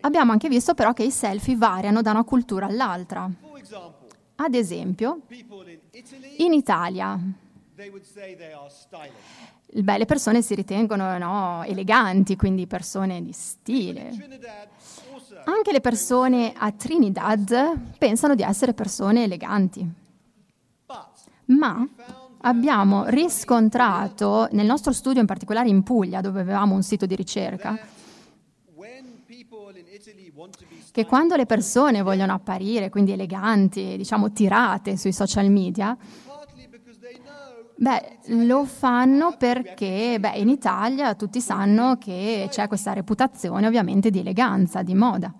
Abbiamo 0.00 0.32
anche 0.32 0.48
visto 0.48 0.74
però 0.74 0.92
che 0.92 1.04
i 1.04 1.10
selfie 1.10 1.56
variano 1.56 2.02
da 2.02 2.10
una 2.10 2.24
cultura 2.24 2.66
all'altra. 2.66 3.30
Ad 4.36 4.54
esempio, 4.54 5.20
in 6.38 6.52
Italia 6.52 7.18
beh, 9.82 9.98
le 9.98 10.06
persone 10.06 10.42
si 10.42 10.54
ritengono 10.54 11.18
no, 11.18 11.62
eleganti, 11.64 12.36
quindi 12.36 12.66
persone 12.66 13.22
di 13.22 13.32
stile. 13.32 14.10
Anche 15.44 15.72
le 15.72 15.80
persone 15.80 16.52
a 16.56 16.70
Trinidad 16.72 17.78
pensano 17.98 18.34
di 18.34 18.42
essere 18.42 18.74
persone 18.74 19.24
eleganti. 19.24 19.86
Ma 21.46 21.86
abbiamo 22.44 23.04
riscontrato 23.06 24.48
nel 24.52 24.66
nostro 24.66 24.92
studio, 24.92 25.20
in 25.20 25.26
particolare 25.26 25.68
in 25.68 25.82
Puglia, 25.82 26.20
dove 26.20 26.40
avevamo 26.40 26.74
un 26.74 26.82
sito 26.82 27.06
di 27.06 27.14
ricerca, 27.14 27.78
che 30.92 31.06
quando 31.06 31.36
le 31.36 31.46
persone 31.46 32.02
vogliono 32.02 32.32
apparire, 32.32 32.90
quindi 32.90 33.12
eleganti, 33.12 33.96
diciamo 33.96 34.32
tirate 34.32 34.96
sui 34.96 35.12
social 35.12 35.50
media, 35.50 35.96
Beh, 37.76 38.18
lo 38.26 38.64
fanno 38.64 39.34
perché 39.36 40.16
beh, 40.20 40.36
in 40.36 40.48
Italia 40.48 41.16
tutti 41.16 41.40
sanno 41.40 41.98
che 41.98 42.46
c'è 42.48 42.68
questa 42.68 42.92
reputazione 42.92 43.66
ovviamente 43.66 44.10
di 44.10 44.20
eleganza, 44.20 44.84
di 44.84 44.94
moda. 44.94 45.34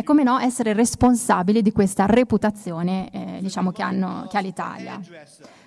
È 0.00 0.02
come 0.02 0.22
no 0.22 0.38
essere 0.38 0.72
responsabili 0.72 1.60
di 1.60 1.72
questa 1.72 2.06
reputazione 2.06 3.10
eh, 3.10 3.38
diciamo, 3.42 3.70
che, 3.70 3.82
hanno, 3.82 4.26
che 4.30 4.38
ha 4.38 4.40
l'Italia. 4.40 4.98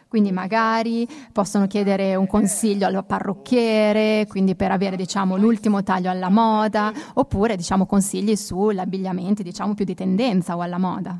Quindi 0.07 0.31
magari 0.31 1.07
possono 1.31 1.67
chiedere 1.67 2.15
un 2.15 2.25
consiglio 2.25 2.87
al 2.87 3.05
parrucchiere, 3.05 4.25
quindi 4.27 4.55
per 4.55 4.71
avere 4.71 4.95
diciamo, 4.95 5.37
l'ultimo 5.37 5.83
taglio 5.83 6.09
alla 6.09 6.29
moda, 6.29 6.91
oppure 7.13 7.55
diciamo, 7.55 7.85
consigli 7.85 8.35
sull'abbigliamento 8.35 9.43
diciamo, 9.43 9.75
più 9.75 9.85
di 9.85 9.93
tendenza 9.93 10.57
o 10.57 10.61
alla 10.61 10.79
moda. 10.79 11.15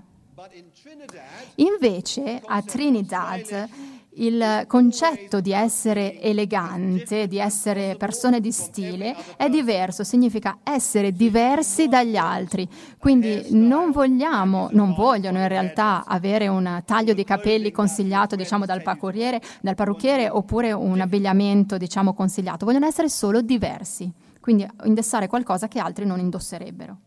Invece 1.58 2.42
a 2.44 2.64
Trinidad 2.64 3.70
il 4.16 4.66
concetto 4.68 5.40
di 5.40 5.52
essere 5.52 6.20
elegante, 6.22 7.28
di 7.28 7.40
essere 7.40 7.96
persone 7.98 8.40
di 8.40 8.52
stile, 8.52 9.16
è 9.36 9.50
diverso, 9.50 10.04
significa 10.04 10.60
essere 10.64 11.12
diversi 11.12 11.88
dagli 11.88 12.16
altri. 12.16 12.68
Quindi 12.98 13.48
non 13.52 13.92
vogliamo, 13.92 14.70
non 14.72 14.94
vogliono 14.94 15.40
in 15.40 15.48
realtà 15.48 16.04
avere 16.06 16.48
un 16.48 16.82
taglio 16.86 17.14
di 17.14 17.24
capelli 17.24 17.72
consigliato 17.72 18.36
diciamo, 18.36 18.66
dal, 18.66 18.82
dal 18.82 19.76
parrucchiere 19.76 20.30
oppure 20.30 20.72
un 20.72 21.02
abbigliamento 21.02 21.78
diciamo, 21.78 22.14
consigliato, 22.14 22.66
vogliono 22.66 22.86
essere 22.86 23.10
solo 23.10 23.42
diversi, 23.42 24.12
quindi 24.40 24.68
indossare 24.84 25.28
qualcosa 25.28 25.68
che 25.68 25.80
altri 25.80 26.06
non 26.06 26.20
indosserebbero. 26.20 26.98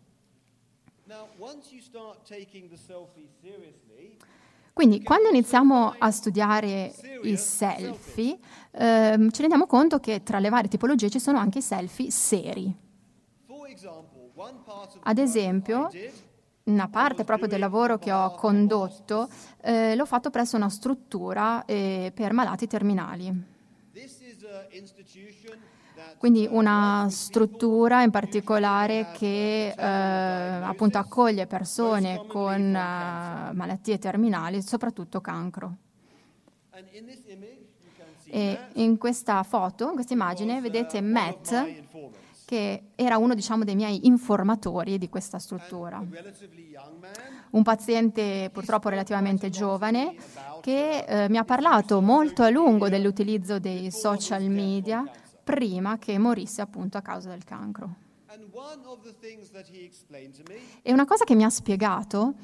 Now, 1.07 1.29
quindi 4.77 5.03
quando 5.03 5.31
iniziamo 5.31 5.95
a 5.97 6.11
studiare 6.11 6.93
i 7.23 7.39
selfie, 7.39 8.37
ehm, 8.73 9.31
ci 9.31 9.41
rendiamo 9.41 9.65
conto 9.65 10.01
che 10.01 10.23
tra 10.23 10.39
le 10.39 10.51
varie 10.51 10.69
tipologie 10.69 11.09
ci 11.09 11.19
sono 11.19 11.39
anche 11.39 11.61
i 11.61 11.63
selfie 11.63 12.11
seri. 12.11 12.77
Ad 15.05 15.17
esempio, 15.17 15.89
una 16.65 16.89
parte 16.89 17.25
proprio 17.25 17.49
del 17.49 17.61
lavoro 17.61 17.97
che 17.97 18.13
ho 18.13 18.35
condotto 18.35 19.31
eh, 19.63 19.97
l'ho 19.97 20.05
fatto 20.05 20.29
presso 20.29 20.57
una 20.57 20.69
struttura 20.69 21.65
eh, 21.65 22.13
per 22.15 22.35
malati 22.35 22.67
terminali. 22.67 23.33
Quindi 26.19 26.47
una 26.51 27.07
struttura 27.11 28.03
in 28.03 28.11
particolare 28.11 29.09
che 29.13 29.69
eh, 29.69 29.83
appunto 29.83 30.99
accoglie 30.99 31.47
persone 31.47 32.25
con 32.27 32.61
uh, 32.61 33.55
malattie 33.55 33.99
terminali, 33.99 34.63
soprattutto 34.63 35.21
cancro. 35.21 35.77
E 38.29 38.59
in 38.75 38.99
questa 38.99 39.43
foto, 39.43 39.89
in 39.89 39.95
questa 39.95 40.15
immagine, 40.15 40.61
vedete 40.61 41.01
Matt, 41.01 41.55
che 42.45 42.83
era 42.95 43.19
uno 43.19 43.35
diciamo, 43.35 43.65
dei 43.65 43.75
miei 43.75 44.07
informatori 44.07 44.99
di 44.99 45.09
questa 45.09 45.39
struttura. 45.39 46.03
Un 47.51 47.63
paziente 47.63 48.51
purtroppo 48.53 48.89
relativamente 48.89 49.49
giovane 49.51 50.15
che 50.61 51.05
eh, 51.07 51.29
mi 51.29 51.39
ha 51.39 51.45
parlato 51.45 52.01
molto 52.01 52.43
a 52.43 52.51
lungo 52.51 52.89
dell'utilizzo 52.89 53.59
dei 53.59 53.91
social 53.91 54.45
media 54.45 55.05
prima 55.47 55.97
che 55.97 56.19
morisse 56.19 56.61
appunto 56.61 56.99
a 56.99 57.03
causa 57.03 57.29
del 57.29 57.45
cancro. 57.45 57.95
E 60.83 60.93
una 60.93 61.05
cosa 61.05 61.23
che 61.23 61.37
mi 61.37 61.45
ha 61.45 61.51
spiegato 61.51 62.35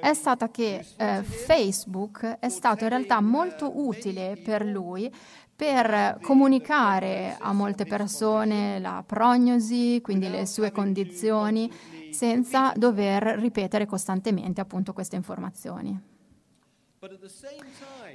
è 0.00 0.14
stata 0.14 0.48
che 0.48 0.86
eh, 0.96 1.22
Facebook 1.24 2.38
è 2.38 2.48
stato 2.48 2.84
in 2.84 2.90
realtà 2.90 3.20
molto 3.20 3.80
utile 3.80 4.40
per 4.44 4.64
lui 4.64 5.12
per 5.56 6.18
comunicare 6.22 7.36
a 7.36 7.52
molte 7.52 7.84
persone 7.84 8.78
la 8.78 9.02
prognosi, 9.04 10.00
quindi 10.02 10.28
le 10.28 10.46
sue 10.46 10.70
condizioni, 10.70 11.70
senza 12.12 12.72
dover 12.76 13.38
ripetere 13.40 13.86
costantemente 13.86 14.60
appunto 14.60 14.92
queste 14.92 15.16
informazioni. 15.16 16.10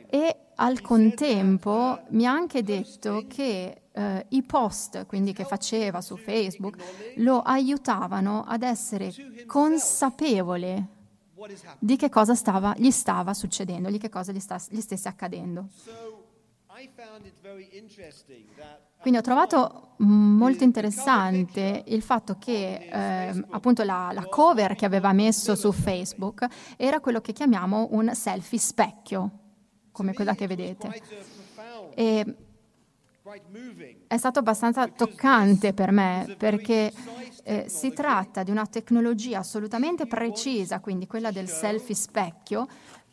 E 0.10 0.36
al 0.56 0.82
contempo 0.82 2.00
mi 2.10 2.26
ha 2.26 2.32
anche 2.32 2.64
detto 2.64 3.26
che 3.28 3.82
eh, 3.92 4.26
i 4.30 4.44
post 4.44 5.06
quindi, 5.06 5.34
che 5.34 5.44
faceva 5.44 6.02
su 6.02 6.18
Facebook 6.18 6.78
lo 7.18 7.42
aiutavano 7.42 8.44
ad 8.46 8.64
essere 8.64 9.14
consapevole 9.46 10.96
di 11.80 11.96
che 11.96 12.10
cosa 12.10 12.36
stava, 12.36 12.74
gli 12.78 12.92
stava 12.92 13.34
succedendo, 13.34 13.90
di 13.90 13.98
che 13.98 14.10
cosa 14.10 14.32
gli, 14.32 14.40
sta, 14.40 14.60
gli 14.70 14.82
stesse 14.82 15.08
accadendo. 15.08 15.68
Quindi 19.00 19.20
ho 19.20 19.22
trovato 19.22 19.94
molto 19.98 20.64
interessante 20.64 21.84
il 21.88 22.02
fatto 22.02 22.38
che 22.40 22.90
eh, 22.92 23.46
appunto 23.50 23.84
la, 23.84 24.12
la, 24.14 24.26
cover 24.26 24.76
che 24.76 24.86
aveva 24.86 25.14
messo 25.14 25.56
su 25.56 25.72
Facebook 25.72 26.46
era 26.76 27.00
quello 27.00 27.22
che 27.22 27.34
chiamiamo 27.34 27.90
un 27.92 28.14
selfie 28.14 28.60
specchio, 28.60 29.32
come 29.98 30.14
quella 30.14 30.36
che 30.36 30.46
vedete. 30.46 31.02
E 31.96 32.36
è 34.06 34.18
stato 34.18 34.40
abbastanza 34.40 34.88
toccante 34.88 35.74
per 35.74 35.92
me 35.92 36.36
perché 36.38 36.94
eh, 37.44 37.66
si 37.68 37.92
tratta 37.94 38.44
di 38.44 38.52
una 38.52 38.68
tecnologia 38.68 39.40
assolutamente 39.40 40.06
precisa, 40.06 40.80
quindi 40.80 41.08
quella 41.08 41.32
del 41.32 41.50
selfie 41.50 41.96
specchio, 41.96 42.68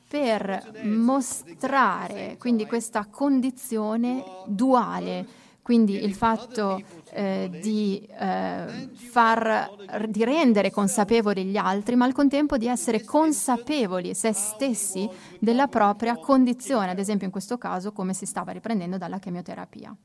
per 0.06 0.82
mostrare 0.82 2.36
quindi 2.38 2.66
questa 2.66 3.06
condizione 3.06 4.22
duale, 4.46 5.26
quindi 5.64 6.04
il 6.04 6.14
fatto 6.14 6.78
eh, 7.12 7.48
di, 7.50 8.06
eh, 8.20 8.90
far, 8.92 9.70
di 10.08 10.22
rendere 10.22 10.70
consapevoli 10.70 11.46
gli 11.46 11.56
altri, 11.56 11.96
ma 11.96 12.04
al 12.04 12.12
contempo 12.12 12.58
di 12.58 12.66
essere 12.66 13.02
consapevoli 13.02 14.12
se 14.14 14.34
stessi 14.34 15.08
della 15.38 15.66
propria 15.66 16.18
condizione, 16.18 16.90
ad 16.90 16.98
esempio 16.98 17.24
in 17.24 17.32
questo 17.32 17.56
caso 17.56 17.92
come 17.92 18.12
si 18.12 18.26
stava 18.26 18.52
riprendendo 18.52 18.98
dalla 18.98 19.18
chemioterapia. 19.18 19.96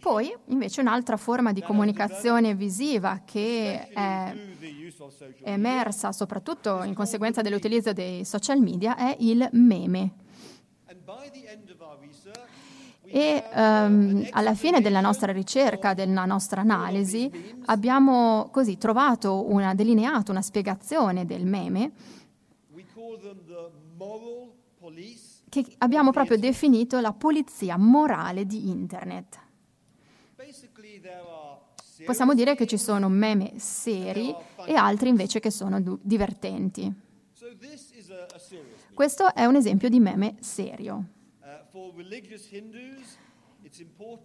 Poi, 0.00 0.34
invece, 0.46 0.80
un'altra 0.80 1.16
forma 1.16 1.52
di 1.52 1.62
comunicazione 1.62 2.54
visiva 2.54 3.22
che 3.24 3.88
è 3.88 4.34
emersa 5.42 6.12
soprattutto 6.12 6.82
in 6.84 6.94
conseguenza 6.94 7.42
dell'utilizzo 7.42 7.92
dei 7.92 8.24
social 8.24 8.60
media 8.60 8.96
è 8.96 9.16
il 9.20 9.48
meme. 9.52 10.14
E 13.04 13.44
um, 13.54 14.26
alla 14.30 14.54
fine 14.54 14.80
della 14.80 15.00
nostra 15.00 15.32
ricerca, 15.32 15.92
della 15.92 16.24
nostra 16.24 16.62
analisi, 16.62 17.30
abbiamo 17.66 18.48
così 18.50 18.78
trovato 18.78 19.50
una, 19.50 19.74
delineato 19.74 20.30
una 20.30 20.40
spiegazione 20.40 21.26
del 21.26 21.44
meme 21.44 21.92
che 25.52 25.66
abbiamo 25.78 26.12
proprio 26.12 26.38
definito 26.38 26.98
la 27.00 27.12
polizia 27.12 27.76
morale 27.76 28.46
di 28.46 28.70
Internet. 28.70 29.38
Possiamo 32.06 32.32
dire 32.32 32.54
che 32.54 32.66
ci 32.66 32.78
sono 32.78 33.10
meme 33.10 33.58
seri 33.58 34.34
e 34.64 34.74
altri 34.74 35.10
invece 35.10 35.40
che 35.40 35.50
sono 35.50 35.98
divertenti. 36.00 36.90
Questo 38.94 39.34
è 39.34 39.44
un 39.44 39.56
esempio 39.56 39.90
di 39.90 40.00
meme 40.00 40.36
serio. 40.40 41.04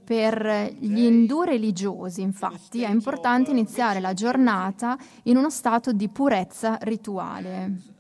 Per 0.06 0.76
gli 0.80 1.00
indù 1.00 1.42
religiosi, 1.42 2.22
infatti, 2.22 2.84
è 2.84 2.90
importante 2.90 3.52
iniziare 3.52 4.00
la 4.00 4.14
giornata 4.14 4.98
in 5.24 5.36
uno 5.36 5.50
stato 5.50 5.92
di 5.92 6.08
purezza 6.08 6.78
rituale. 6.84 7.97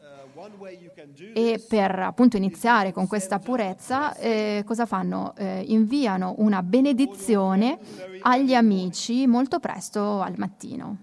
E 1.33 1.63
per 1.67 1.99
appunto 1.99 2.37
iniziare 2.37 2.91
con 2.91 3.07
questa 3.07 3.39
purezza, 3.39 4.15
eh, 4.15 4.63
cosa 4.65 4.85
fanno? 4.85 5.33
Eh, 5.35 5.63
inviano 5.67 6.35
una 6.37 6.61
benedizione 6.61 7.79
agli 8.21 8.53
amici 8.53 9.25
molto 9.25 9.59
presto 9.59 10.21
al 10.21 10.35
mattino. 10.37 10.97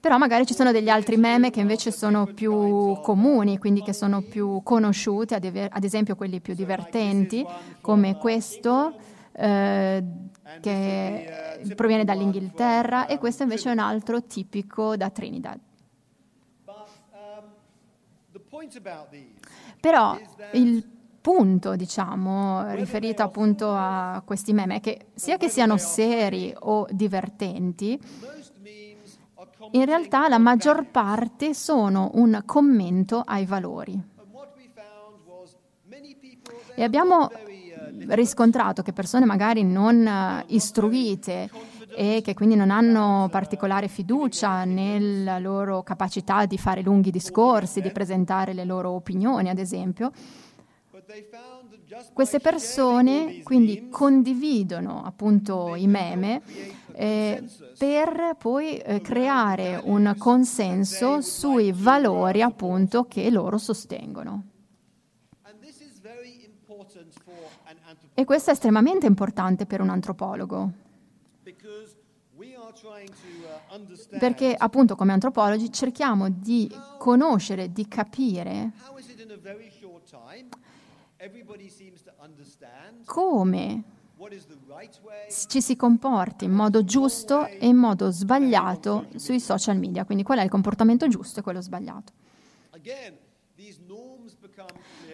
Però 0.00 0.18
magari 0.18 0.44
ci 0.44 0.52
sono 0.52 0.70
degli 0.70 0.90
altri 0.90 1.16
meme 1.16 1.48
che 1.50 1.60
invece 1.60 1.90
sono 1.90 2.26
più 2.26 3.00
comuni, 3.00 3.56
quindi 3.56 3.80
che 3.80 3.94
sono 3.94 4.20
più 4.20 4.60
conosciuti, 4.62 5.32
ad 5.32 5.84
esempio 5.84 6.14
quelli 6.14 6.40
più 6.40 6.52
divertenti, 6.54 7.42
come 7.80 8.18
questo 8.18 8.94
eh, 9.32 10.04
che 10.60 11.64
proviene 11.74 12.04
dall'Inghilterra 12.04 13.06
e 13.06 13.16
questo 13.16 13.44
invece 13.44 13.70
è 13.70 13.72
un 13.72 13.78
altro 13.78 14.22
tipico 14.22 14.94
da 14.96 15.08
Trinidad. 15.08 15.58
Però 19.80 20.18
il 20.52 20.84
punto, 21.20 21.74
diciamo, 21.76 22.74
riferito 22.74 23.22
appunto 23.22 23.70
a 23.70 24.22
questi 24.24 24.52
meme 24.52 24.76
è 24.76 24.80
che 24.80 25.06
sia 25.14 25.36
che 25.36 25.48
siano 25.48 25.76
seri 25.78 26.54
o 26.60 26.86
divertenti, 26.90 27.98
in 29.70 29.84
realtà 29.84 30.28
la 30.28 30.38
maggior 30.38 30.86
parte 30.90 31.54
sono 31.54 32.10
un 32.14 32.42
commento 32.44 33.22
ai 33.24 33.46
valori. 33.46 34.12
E 36.76 36.82
abbiamo 36.82 37.30
riscontrato 38.08 38.82
che 38.82 38.92
persone 38.92 39.24
magari 39.24 39.62
non 39.62 40.06
eh, 40.06 40.44
istruite 40.48 41.48
e 41.96 42.20
che 42.22 42.34
quindi 42.34 42.54
non 42.54 42.70
hanno 42.70 43.28
particolare 43.30 43.88
fiducia 43.88 44.64
nella 44.64 45.38
loro 45.38 45.82
capacità 45.82 46.46
di 46.46 46.58
fare 46.58 46.82
lunghi 46.82 47.10
discorsi, 47.10 47.80
di 47.80 47.90
presentare 47.90 48.52
le 48.52 48.64
loro 48.64 48.90
opinioni, 48.90 49.48
ad 49.48 49.58
esempio, 49.58 50.12
queste 52.12 52.40
persone 52.40 53.42
quindi 53.42 53.88
condividono 53.90 55.02
appunto 55.04 55.74
i 55.74 55.86
meme 55.86 56.42
eh, 56.92 57.42
per 57.76 58.36
poi 58.38 58.78
eh, 58.78 59.00
creare 59.00 59.80
un 59.82 60.14
consenso 60.16 61.20
sui 61.20 61.72
valori 61.72 62.42
appunto 62.42 63.04
che 63.04 63.30
loro 63.30 63.58
sostengono. 63.58 64.44
E 68.14 68.24
questo 68.24 68.50
è 68.50 68.52
estremamente 68.52 69.06
importante 69.06 69.66
per 69.66 69.80
un 69.80 69.90
antropologo. 69.90 70.70
Perché 74.18 74.54
appunto 74.56 74.96
come 74.96 75.12
antropologi 75.12 75.70
cerchiamo 75.72 76.28
di 76.30 76.68
conoscere, 76.98 77.72
di 77.72 77.86
capire 77.86 78.72
come 83.04 83.84
ci 85.48 85.60
si 85.60 85.76
comporti 85.76 86.44
in 86.44 86.52
modo 86.52 86.84
giusto 86.84 87.46
e 87.46 87.66
in 87.66 87.76
modo 87.76 88.10
sbagliato 88.10 89.06
sui 89.16 89.40
social 89.40 89.76
media, 89.78 90.04
quindi 90.04 90.24
qual 90.24 90.38
è 90.38 90.42
il 90.42 90.50
comportamento 90.50 91.06
giusto 91.08 91.40
e 91.40 91.42
quello 91.42 91.60
sbagliato. 91.60 92.12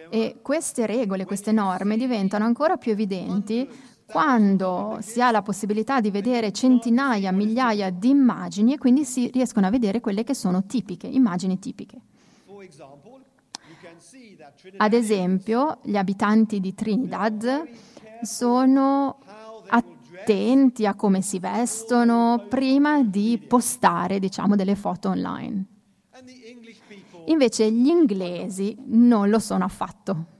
E 0.09 0.39
queste 0.41 0.85
regole, 0.85 1.25
queste 1.25 1.51
norme 1.51 1.97
diventano 1.97 2.45
ancora 2.45 2.77
più 2.77 2.91
evidenti 2.91 3.69
quando 4.11 4.97
si 5.01 5.21
ha 5.21 5.31
la 5.31 5.41
possibilità 5.41 6.01
di 6.01 6.11
vedere 6.11 6.51
centinaia, 6.51 7.31
migliaia 7.31 7.89
di 7.89 8.09
immagini 8.09 8.73
e 8.73 8.77
quindi 8.77 9.05
si 9.05 9.29
riescono 9.31 9.67
a 9.67 9.69
vedere 9.69 10.01
quelle 10.01 10.23
che 10.23 10.35
sono 10.35 10.65
tipiche, 10.65 11.07
immagini 11.07 11.59
tipiche. 11.59 11.99
Ad 14.77 14.93
esempio, 14.93 15.79
gli 15.83 15.97
abitanti 15.97 16.59
di 16.59 16.73
Trinidad 16.73 17.67
sono 18.21 19.19
attenti 19.67 20.85
a 20.85 20.93
come 20.93 21.21
si 21.21 21.39
vestono 21.39 22.45
prima 22.47 23.01
di 23.03 23.43
postare, 23.47 24.19
diciamo, 24.19 24.55
delle 24.55 24.75
foto 24.75 25.09
online. 25.09 25.65
Invece 27.25 27.71
gli 27.71 27.87
inglesi 27.87 28.75
non 28.85 29.29
lo 29.29 29.39
sono 29.39 29.63
affatto. 29.63 30.39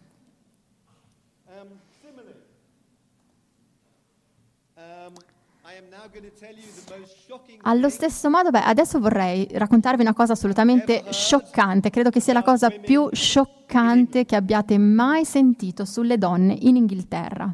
Allo 7.62 7.90
stesso 7.90 8.30
modo, 8.30 8.50
beh, 8.50 8.62
adesso 8.62 9.00
vorrei 9.00 9.48
raccontarvi 9.52 10.02
una 10.02 10.14
cosa 10.14 10.34
assolutamente 10.34 11.04
scioccante, 11.10 11.90
credo 11.90 12.10
che 12.10 12.20
sia 12.20 12.34
la 12.34 12.42
cosa 12.42 12.70
più 12.70 13.10
scioccante 13.12 14.26
che 14.26 14.36
abbiate 14.36 14.78
mai 14.78 15.26
sentito 15.26 15.86
sulle 15.86 16.18
donne 16.18 16.58
in 16.62 16.76
Inghilterra. 16.76 17.54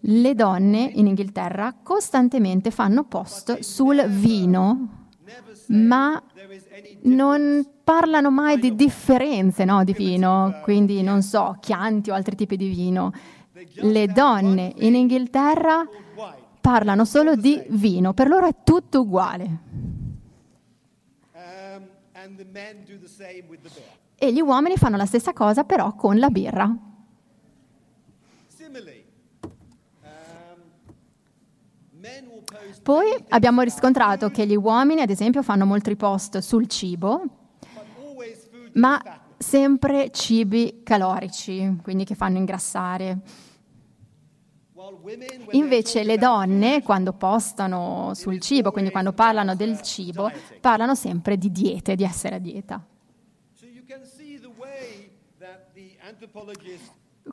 Le 0.00 0.34
donne 0.34 0.90
in 0.94 1.06
Inghilterra 1.06 1.74
costantemente 1.82 2.70
fanno 2.70 3.04
post 3.04 3.58
sul 3.60 4.02
vino, 4.06 5.06
ma 5.68 6.22
non 7.02 7.66
parlano 7.82 8.30
mai 8.30 8.58
di 8.58 8.74
differenze 8.74 9.64
no, 9.64 9.82
di 9.82 9.92
vino, 9.92 10.60
quindi 10.62 11.02
non 11.02 11.22
so, 11.22 11.56
chianti 11.60 12.10
o 12.10 12.14
altri 12.14 12.36
tipi 12.36 12.56
di 12.56 12.68
vino. 12.68 13.12
Le 13.74 14.06
donne 14.06 14.72
in 14.76 14.94
Inghilterra 14.94 15.84
parlano 16.60 17.04
solo 17.04 17.34
di 17.34 17.60
vino, 17.70 18.12
per 18.12 18.28
loro 18.28 18.46
è 18.46 18.54
tutto 18.62 19.00
uguale. 19.00 19.58
E 24.16 24.32
gli 24.32 24.40
uomini 24.40 24.76
fanno 24.76 24.96
la 24.96 25.06
stessa 25.06 25.32
cosa 25.32 25.64
però 25.64 25.94
con 25.94 26.18
la 26.18 26.28
birra. 26.30 26.76
Poi 32.82 33.24
abbiamo 33.28 33.62
riscontrato 33.62 34.30
che 34.30 34.46
gli 34.46 34.56
uomini, 34.56 35.00
ad 35.00 35.10
esempio, 35.10 35.42
fanno 35.42 35.66
molti 35.66 35.96
post 35.96 36.38
sul 36.38 36.66
cibo, 36.68 37.22
ma 38.74 39.02
sempre 39.36 40.10
cibi 40.10 40.80
calorici, 40.84 41.78
quindi 41.82 42.04
che 42.04 42.14
fanno 42.14 42.38
ingrassare. 42.38 43.18
Invece 45.50 46.02
le 46.02 46.18
donne, 46.18 46.82
quando 46.82 47.12
postano 47.12 48.12
sul 48.14 48.40
cibo, 48.40 48.70
quindi 48.70 48.90
quando 48.90 49.12
parlano 49.12 49.54
del 49.54 49.80
cibo, 49.82 50.30
parlano 50.60 50.94
sempre 50.94 51.36
di 51.36 51.50
diete, 51.50 51.94
di 51.94 52.04
essere 52.04 52.36
a 52.36 52.38
dieta. 52.38 52.84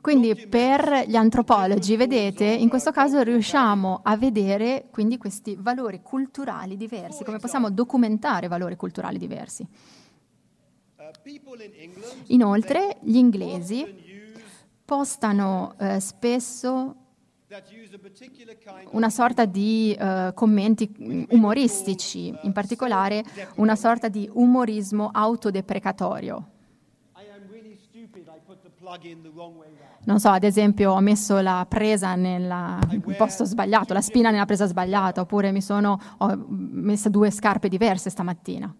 Quindi 0.00 0.46
per 0.46 1.04
gli 1.06 1.16
antropologi, 1.16 1.96
vedete, 1.96 2.44
in 2.44 2.68
questo 2.68 2.90
caso 2.90 3.22
riusciamo 3.22 4.00
a 4.02 4.16
vedere 4.16 4.88
quindi 4.90 5.16
questi 5.16 5.56
valori 5.58 6.02
culturali 6.02 6.76
diversi, 6.76 7.24
come 7.24 7.38
possiamo 7.38 7.70
documentare 7.70 8.48
valori 8.48 8.76
culturali 8.76 9.18
diversi. 9.18 9.66
Inoltre, 12.26 12.98
gli 13.00 13.16
inglesi 13.16 13.84
postano 14.84 15.74
eh, 15.78 15.98
spesso 15.98 17.05
una 18.90 19.10
sorta 19.10 19.44
di 19.44 19.96
uh, 19.98 20.34
commenti 20.34 21.26
umoristici, 21.30 22.34
in 22.42 22.52
particolare 22.52 23.22
una 23.56 23.76
sorta 23.76 24.08
di 24.08 24.28
umorismo 24.32 25.10
autodeprecatorio. 25.12 26.50
Non 30.04 30.20
so, 30.20 30.28
ad 30.28 30.42
esempio 30.44 30.92
ho 30.92 31.00
messo 31.00 31.40
la 31.40 31.64
presa 31.68 32.14
nel 32.16 32.78
posto 33.16 33.44
sbagliato, 33.44 33.92
la 33.92 34.00
spina 34.00 34.30
nella 34.30 34.44
presa 34.44 34.66
sbagliata, 34.66 35.20
oppure 35.20 35.52
mi 35.52 35.62
sono, 35.62 36.00
ho 36.18 36.46
messo 36.48 37.08
due 37.08 37.30
scarpe 37.30 37.68
diverse 37.68 38.10
stamattina. 38.10 38.74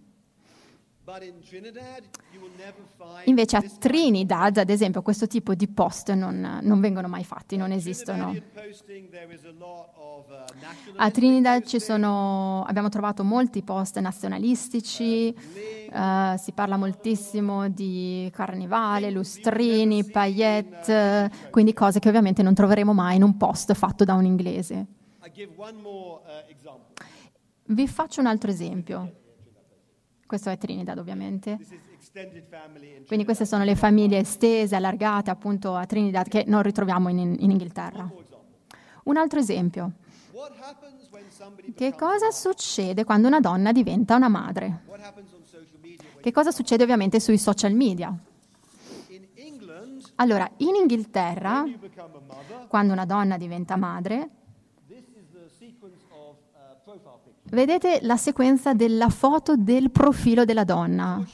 Invece 3.25 3.57
a 3.57 3.63
Trinidad, 3.63 4.57
ad 4.59 4.71
esempio, 4.71 5.03
questo 5.03 5.27
tipo 5.27 5.55
di 5.55 5.67
post 5.69 6.13
non, 6.13 6.61
non 6.63 6.81
vengono 6.81 7.09
mai 7.09 7.25
fatti, 7.25 7.57
non 7.57 7.73
esistono. 7.73 8.35
A 10.97 11.11
Trinidad 11.11 11.65
sono, 11.65 12.63
abbiamo 12.65 12.89
trovato 12.89 13.25
molti 13.25 13.63
post 13.63 13.99
nazionalistici, 13.99 15.35
uh, 15.91 16.37
si 16.37 16.53
parla 16.53 16.77
moltissimo 16.77 17.69
di 17.69 18.31
carnevale, 18.33 19.11
lustrini, 19.11 20.05
paillette, 20.05 21.31
quindi 21.51 21.73
cose 21.73 21.99
che 21.99 22.09
ovviamente 22.09 22.43
non 22.43 22.55
troveremo 22.55 22.93
mai 22.93 23.17
in 23.17 23.23
un 23.23 23.37
post 23.37 23.75
fatto 23.75 24.05
da 24.05 24.15
un 24.15 24.25
inglese. 24.25 24.87
Vi 27.69 27.89
faccio 27.89 28.21
un 28.21 28.27
altro 28.27 28.51
esempio. 28.51 29.25
Questo 30.27 30.51
è 30.51 30.59
Trinidad, 30.59 30.99
ovviamente. 30.99 31.59
Quindi 33.07 33.25
queste 33.25 33.45
sono 33.45 33.65
le 33.65 33.77
famiglie 33.77 34.19
estese, 34.19 34.75
allargate 34.77 35.31
appunto 35.31 35.75
a 35.75 35.85
Trinidad 35.85 36.29
che 36.29 36.45
non 36.47 36.63
ritroviamo 36.63 37.09
in, 37.09 37.19
in 37.19 37.51
Inghilterra. 37.51 38.11
Un 39.05 39.17
altro 39.17 39.39
esempio. 39.39 39.93
Che 41.75 41.95
cosa 41.95 42.31
succede 42.31 43.05
quando 43.05 43.27
una 43.27 43.41
donna 43.41 43.73
diventa 43.73 44.17
una 44.17 44.29
madre? 44.29 44.83
Che 46.21 46.33
cosa 46.33 46.51
succede 46.51 46.83
ovviamente 46.83 47.21
sui 47.21 47.39
social 47.39 47.73
media? 47.73 48.17
Allora, 50.17 50.51
in 50.59 50.75
Inghilterra, 50.75 51.65
quando 52.69 52.93
una 52.93 53.05
donna 53.05 53.37
diventa 53.37 53.77
madre, 53.77 54.31
vedete 57.45 57.99
la 58.03 58.17
sequenza 58.17 58.73
della 58.73 59.09
foto 59.11 59.57
del 59.57 59.91
profilo 59.91 60.45
della 60.45 60.65
donna. 60.65 61.25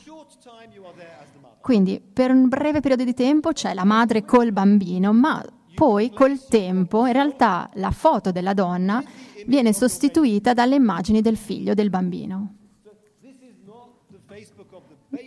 Quindi 1.61 2.01
per 2.01 2.31
un 2.31 2.49
breve 2.49 2.81
periodo 2.81 3.05
di 3.05 3.14
tempo 3.14 3.53
c'è 3.53 3.73
la 3.73 3.85
madre 3.85 4.25
col 4.25 4.53
bambino, 4.53 5.12
ma 5.12 5.45
poi 5.75 6.11
col 6.11 6.45
tempo 6.47 7.07
in 7.07 7.12
realtà 7.12 7.70
la 7.75 7.91
foto 7.91 8.33
della 8.33 8.53
donna 8.53 9.03
viene 9.47 9.73
sostituita 9.73 10.53
dalle 10.55 10.75
immagini 10.75 11.20
del 11.20 11.37
figlio, 11.37 11.75
del 11.75 11.89
bambino. 11.89 12.57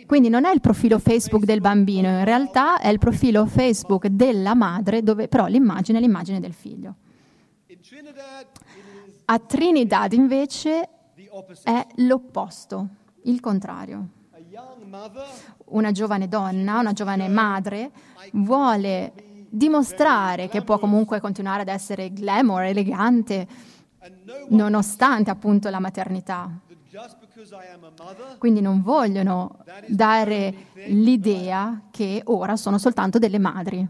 Quindi 0.04 0.28
non 0.28 0.44
è 0.44 0.52
il 0.52 0.60
profilo 0.60 0.98
Facebook 0.98 1.44
del 1.44 1.60
bambino, 1.60 2.08
in 2.08 2.24
realtà 2.24 2.78
è 2.80 2.88
il 2.88 2.98
profilo 2.98 3.46
Facebook 3.46 4.08
della 4.08 4.54
madre, 4.54 5.02
dove 5.02 5.28
però 5.28 5.46
l'immagine 5.46 5.98
è 5.98 6.00
l'immagine 6.00 6.40
del 6.40 6.52
figlio. 6.52 6.96
A 9.26 9.38
Trinidad 9.38 10.12
invece 10.12 10.88
è 11.62 11.86
l'opposto, 11.96 12.88
il 13.24 13.40
contrario. 13.40 14.08
Una 15.66 15.90
giovane 15.92 16.28
donna, 16.28 16.78
una 16.78 16.92
giovane 16.92 17.28
madre 17.28 17.90
vuole 18.32 19.12
dimostrare 19.48 20.48
che 20.48 20.62
può 20.62 20.78
comunque 20.78 21.20
continuare 21.20 21.62
ad 21.62 21.68
essere 21.68 22.12
glamour, 22.12 22.62
elegante, 22.62 23.46
nonostante 24.48 25.30
appunto 25.30 25.68
la 25.70 25.80
maternità. 25.80 26.50
Quindi 28.38 28.60
non 28.60 28.82
vogliono 28.82 29.58
dare 29.86 30.54
l'idea 30.86 31.82
che 31.90 32.22
ora 32.24 32.56
sono 32.56 32.78
soltanto 32.78 33.18
delle 33.18 33.38
madri. 33.38 33.86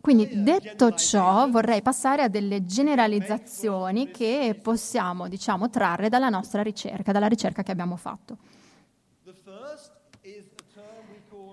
Quindi 0.00 0.42
detto 0.42 0.92
ciò 0.92 1.48
vorrei 1.50 1.82
passare 1.82 2.22
a 2.22 2.28
delle 2.28 2.64
generalizzazioni 2.64 4.10
che 4.10 4.58
possiamo 4.60 5.28
diciamo, 5.28 5.68
trarre 5.68 6.08
dalla 6.08 6.30
nostra 6.30 6.62
ricerca, 6.62 7.12
dalla 7.12 7.26
ricerca 7.26 7.62
che 7.62 7.70
abbiamo 7.70 7.96
fatto. 7.96 8.38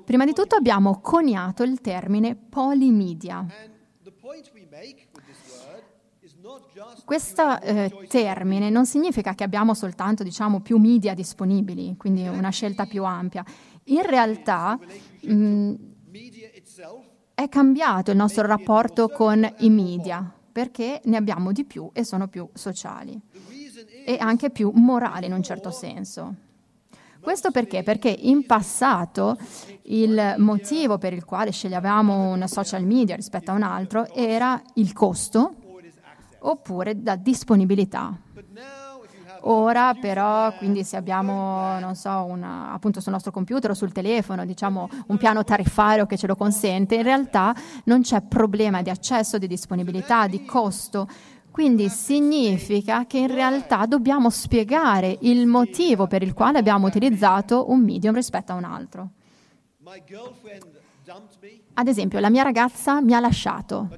Prima 0.05 0.23
di 0.23 0.31
tutto 0.31 0.55
abbiamo 0.55 1.01
coniato 1.01 1.63
il 1.63 1.81
termine 1.81 2.35
polimedia. 2.35 3.45
Questo 7.03 7.59
eh, 7.61 7.91
termine 8.07 8.69
non 8.69 8.85
significa 8.85 9.33
che 9.35 9.43
abbiamo 9.43 9.73
soltanto 9.73 10.23
diciamo, 10.23 10.61
più 10.61 10.77
media 10.77 11.13
disponibili, 11.13 11.97
quindi 11.97 12.25
una 12.25 12.49
scelta 12.49 12.85
più 12.85 13.03
ampia. 13.03 13.43
In 13.85 14.05
realtà 14.05 14.79
mh, 15.21 15.73
è 17.39 17.49
cambiato 17.49 18.09
il 18.09 18.17
nostro 18.17 18.47
rapporto 18.47 19.09
con 19.09 19.47
i 19.59 19.69
media 19.69 20.27
perché 20.51 21.01
ne 21.03 21.17
abbiamo 21.17 21.51
di 21.51 21.65
più 21.65 21.87
e 21.93 22.03
sono 22.03 22.27
più 22.27 22.49
sociali 22.51 23.21
e 24.03 24.17
anche 24.19 24.49
più 24.49 24.71
morali 24.73 25.27
in 25.27 25.33
un 25.33 25.43
certo 25.43 25.69
senso. 25.69 26.33
Questo 27.21 27.51
perché? 27.51 27.83
Perché 27.83 28.09
in 28.09 28.47
passato 28.47 29.37
il 29.83 30.33
motivo 30.39 30.97
per 30.97 31.13
il 31.13 31.25
quale 31.25 31.51
sceglievamo 31.51 32.31
un 32.31 32.47
social 32.47 32.83
media 32.83 33.15
rispetto 33.15 33.51
a 33.51 33.53
un 33.53 33.61
altro 33.61 34.11
era 34.15 34.59
il 34.73 34.91
costo 34.93 35.53
oppure 36.39 36.99
la 37.03 37.17
disponibilità. 37.17 38.17
Ora 39.41 39.93
però, 39.93 40.53
quindi 40.57 40.83
se 40.83 40.97
abbiamo, 40.97 41.79
non 41.79 41.95
so, 41.95 42.23
una, 42.23 42.71
appunto 42.71 42.99
sul 42.99 43.11
nostro 43.11 43.31
computer 43.31 43.71
o 43.71 43.73
sul 43.73 43.91
telefono, 43.91 44.45
diciamo 44.45 44.89
un 45.07 45.17
piano 45.17 45.43
tariffario 45.43 46.05
che 46.05 46.17
ce 46.17 46.27
lo 46.27 46.35
consente, 46.35 46.95
in 46.95 47.03
realtà 47.03 47.55
non 47.85 48.01
c'è 48.01 48.21
problema 48.21 48.81
di 48.81 48.89
accesso, 48.89 49.37
di 49.37 49.47
disponibilità, 49.47 50.27
di 50.27 50.43
costo. 50.45 51.07
Quindi 51.51 51.89
significa 51.89 53.05
che 53.05 53.17
in 53.17 53.33
realtà 53.33 53.87
dobbiamo 53.87 54.29
spiegare 54.29 55.17
il 55.21 55.47
motivo 55.47 56.05
per 56.05 56.21
il 56.21 56.33
quale 56.33 56.59
abbiamo 56.59 56.85
utilizzato 56.85 57.71
un 57.71 57.81
medium 57.81 58.13
rispetto 58.13 58.51
a 58.51 58.55
un 58.55 58.63
altro. 58.63 59.09
Ad 61.73 61.87
esempio, 61.87 62.19
la 62.19 62.29
mia 62.29 62.43
ragazza 62.43 63.01
mi 63.01 63.13
ha 63.13 63.19
lasciato, 63.19 63.89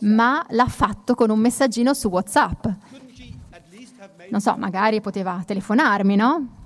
ma 0.00 0.44
l'ha 0.50 0.66
fatto 0.66 1.14
con 1.14 1.28
un 1.28 1.38
messaggino 1.38 1.92
su 1.92 2.08
WhatsApp 2.08 2.66
non 4.30 4.40
so, 4.40 4.56
magari 4.56 5.00
poteva 5.00 5.42
telefonarmi, 5.44 6.16
no? 6.16 6.62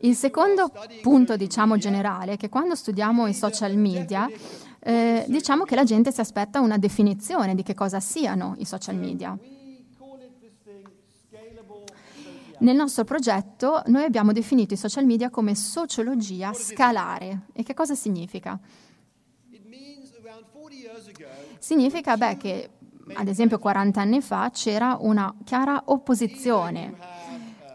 Il 0.00 0.14
secondo 0.14 0.70
punto, 1.02 1.36
diciamo, 1.36 1.76
generale 1.78 2.32
è 2.32 2.36
che 2.36 2.48
quando 2.48 2.74
studiamo 2.74 3.26
i 3.26 3.34
social 3.34 3.76
media, 3.76 4.28
eh, 4.78 5.24
diciamo 5.26 5.64
che 5.64 5.74
la 5.74 5.84
gente 5.84 6.12
si 6.12 6.20
aspetta 6.20 6.60
una 6.60 6.78
definizione 6.78 7.54
di 7.54 7.62
che 7.62 7.74
cosa 7.74 7.98
siano 7.98 8.54
i 8.58 8.64
social 8.64 8.96
media. 8.96 9.36
Nel 12.58 12.76
nostro 12.76 13.04
progetto 13.04 13.82
noi 13.86 14.04
abbiamo 14.04 14.32
definito 14.32 14.74
i 14.74 14.78
social 14.78 15.04
media 15.04 15.28
come 15.28 15.54
sociologia 15.54 16.52
scalare. 16.54 17.46
E 17.52 17.62
che 17.62 17.74
cosa 17.74 17.94
significa? 17.94 18.58
Significa 21.66 22.16
beh, 22.16 22.36
che, 22.36 22.70
ad 23.14 23.26
esempio, 23.26 23.58
40 23.58 24.00
anni 24.00 24.20
fa 24.20 24.50
c'era 24.52 24.98
una 25.00 25.34
chiara 25.42 25.82
opposizione, 25.86 26.94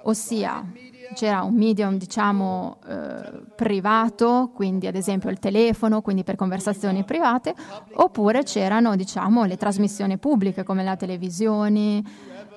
ossia 0.03 0.65
c'era 1.13 1.41
un 1.41 1.55
medium, 1.55 1.97
diciamo, 1.97 2.77
eh, 2.87 3.41
privato, 3.53 4.49
quindi 4.55 4.87
ad 4.87 4.95
esempio 4.95 5.29
il 5.29 5.39
telefono, 5.39 6.01
quindi 6.01 6.23
per 6.23 6.37
conversazioni 6.37 7.03
private, 7.03 7.53
oppure 7.95 8.43
c'erano, 8.43 8.95
diciamo, 8.95 9.43
le 9.43 9.57
trasmissioni 9.57 10.17
pubbliche 10.17 10.63
come 10.63 10.85
la 10.85 10.95
televisione, 10.95 12.01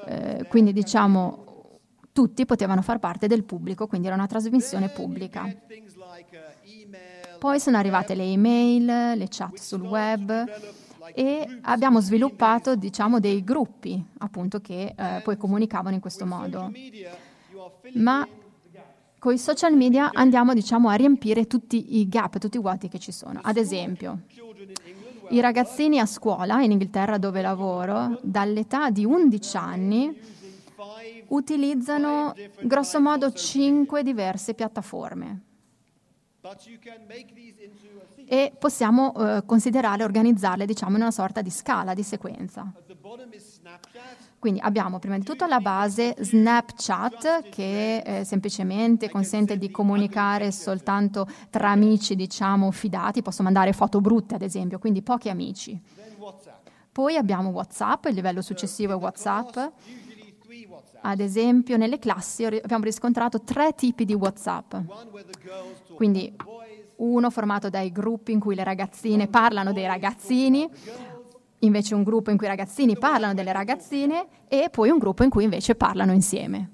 eh, 0.06 0.46
quindi 0.48 0.72
diciamo 0.72 1.42
tutti 2.12 2.44
potevano 2.44 2.80
far 2.80 3.00
parte 3.00 3.26
del 3.26 3.42
pubblico, 3.42 3.88
quindi 3.88 4.06
era 4.06 4.14
una 4.14 4.28
trasmissione 4.28 4.88
pubblica. 4.88 5.52
Poi 7.40 7.58
sono 7.58 7.76
arrivate 7.76 8.14
le 8.14 8.22
email, 8.22 8.84
le 9.18 9.26
chat 9.28 9.58
sul 9.58 9.82
web 9.82 10.83
e 11.12 11.58
abbiamo 11.62 12.00
sviluppato 12.00 12.76
diciamo, 12.76 13.20
dei 13.20 13.42
gruppi 13.44 14.02
appunto, 14.18 14.60
che 14.60 14.94
eh, 14.96 15.20
poi 15.22 15.36
comunicavano 15.36 15.94
in 15.94 16.00
questo 16.00 16.24
modo. 16.24 16.72
Ma 17.94 18.26
con 19.18 19.32
i 19.32 19.38
social 19.38 19.74
media 19.74 20.10
andiamo 20.12 20.54
diciamo, 20.54 20.88
a 20.88 20.94
riempire 20.94 21.46
tutti 21.46 21.98
i 21.98 22.08
gap, 22.08 22.38
tutti 22.38 22.56
i 22.56 22.60
vuoti 22.60 22.88
che 22.88 22.98
ci 22.98 23.12
sono. 23.12 23.40
Ad 23.42 23.56
esempio, 23.56 24.22
i 25.30 25.40
ragazzini 25.40 25.98
a 25.98 26.06
scuola 26.06 26.62
in 26.62 26.72
Inghilterra 26.72 27.18
dove 27.18 27.40
lavoro, 27.40 28.18
dall'età 28.22 28.90
di 28.90 29.04
11 29.04 29.56
anni, 29.56 30.18
utilizzano 31.28 32.34
grossomodo 32.62 33.32
5 33.32 34.02
diverse 34.02 34.54
piattaforme 34.54 35.40
e 38.26 38.52
possiamo 38.58 39.14
eh, 39.14 39.46
considerarle, 39.46 40.04
organizzarle 40.04 40.66
diciamo, 40.66 40.96
in 40.96 41.02
una 41.02 41.10
sorta 41.10 41.40
di 41.40 41.48
scala, 41.48 41.94
di 41.94 42.02
sequenza. 42.02 42.70
Quindi 44.38 44.60
abbiamo 44.60 44.98
prima 44.98 45.16
di 45.16 45.24
tutto 45.24 45.44
alla 45.44 45.60
base 45.60 46.14
Snapchat 46.18 47.48
che 47.48 47.96
eh, 48.04 48.24
semplicemente 48.24 49.08
consente 49.08 49.56
di 49.56 49.70
comunicare 49.70 50.52
soltanto 50.52 51.26
tra 51.48 51.70
amici 51.70 52.14
diciamo 52.14 52.70
fidati, 52.70 53.22
posso 53.22 53.42
mandare 53.42 53.72
foto 53.72 54.02
brutte 54.02 54.34
ad 54.34 54.42
esempio, 54.42 54.78
quindi 54.78 55.00
pochi 55.00 55.30
amici. 55.30 55.80
Poi 56.92 57.16
abbiamo 57.16 57.48
WhatsApp, 57.48 58.04
il 58.04 58.14
livello 58.14 58.42
successivo 58.42 58.92
è 58.92 58.96
WhatsApp. 58.96 59.56
Ad 61.06 61.20
esempio, 61.20 61.76
nelle 61.76 61.98
classi 61.98 62.46
abbiamo 62.46 62.84
riscontrato 62.84 63.42
tre 63.42 63.74
tipi 63.74 64.06
di 64.06 64.14
WhatsApp. 64.14 64.74
Quindi 65.94 66.34
uno 66.96 67.30
formato 67.30 67.68
dai 67.68 67.92
gruppi 67.92 68.32
in 68.32 68.40
cui 68.40 68.54
le 68.54 68.64
ragazzine 68.64 69.26
parlano 69.26 69.74
dei 69.74 69.86
ragazzini, 69.86 70.66
invece 71.58 71.94
un 71.94 72.04
gruppo 72.04 72.30
in 72.30 72.38
cui 72.38 72.46
i 72.46 72.48
ragazzini 72.48 72.96
parlano 72.96 73.34
delle 73.34 73.52
ragazzine 73.52 74.26
e 74.48 74.70
poi 74.70 74.88
un 74.88 74.98
gruppo 74.98 75.24
in 75.24 75.30
cui 75.30 75.44
invece 75.44 75.74
parlano 75.74 76.12
insieme. 76.12 76.70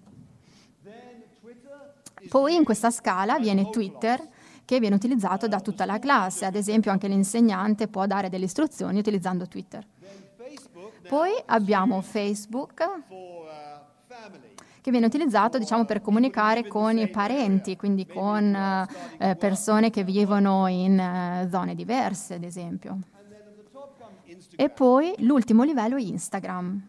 Poi 2.28 2.54
in 2.54 2.62
questa 2.62 2.92
scala 2.92 3.38
viene 3.40 3.68
Twitter 3.70 4.20
che 4.64 4.78
viene 4.78 4.94
utilizzato 4.94 5.48
da 5.48 5.58
tutta 5.58 5.84
la 5.84 5.98
classe, 5.98 6.44
ad 6.44 6.54
esempio 6.54 6.92
anche 6.92 7.08
l'insegnante 7.08 7.88
può 7.88 8.06
dare 8.06 8.28
delle 8.28 8.44
istruzioni 8.44 9.00
utilizzando 9.00 9.48
Twitter. 9.48 9.84
Poi 11.08 11.30
abbiamo 11.46 12.00
Facebook 12.02 12.84
che 14.80 14.90
viene 14.90 15.06
utilizzato 15.06 15.58
diciamo, 15.58 15.84
per 15.84 16.00
comunicare 16.00 16.66
con 16.66 16.98
i 16.98 17.08
parenti, 17.08 17.76
quindi 17.76 18.06
con 18.06 18.54
eh, 19.18 19.36
persone 19.36 19.90
che 19.90 20.04
vivono 20.04 20.66
in 20.66 20.98
eh, 20.98 21.48
zone 21.50 21.74
diverse, 21.74 22.34
ad 22.34 22.44
esempio. 22.44 22.98
E 24.56 24.68
poi 24.68 25.14
l'ultimo 25.18 25.62
livello 25.62 25.96
è 25.96 26.00
Instagram, 26.00 26.88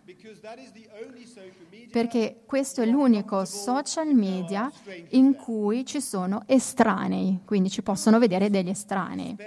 perché 1.91 2.41
questo 2.45 2.81
è 2.81 2.85
l'unico 2.85 3.45
social 3.45 4.13
media 4.13 4.69
in 5.09 5.35
cui 5.35 5.85
ci 5.85 6.01
sono 6.01 6.43
estranei, 6.47 7.39
quindi 7.45 7.69
ci 7.69 7.81
possono 7.81 8.19
vedere 8.19 8.49
degli 8.49 8.69
estranei. 8.69 9.37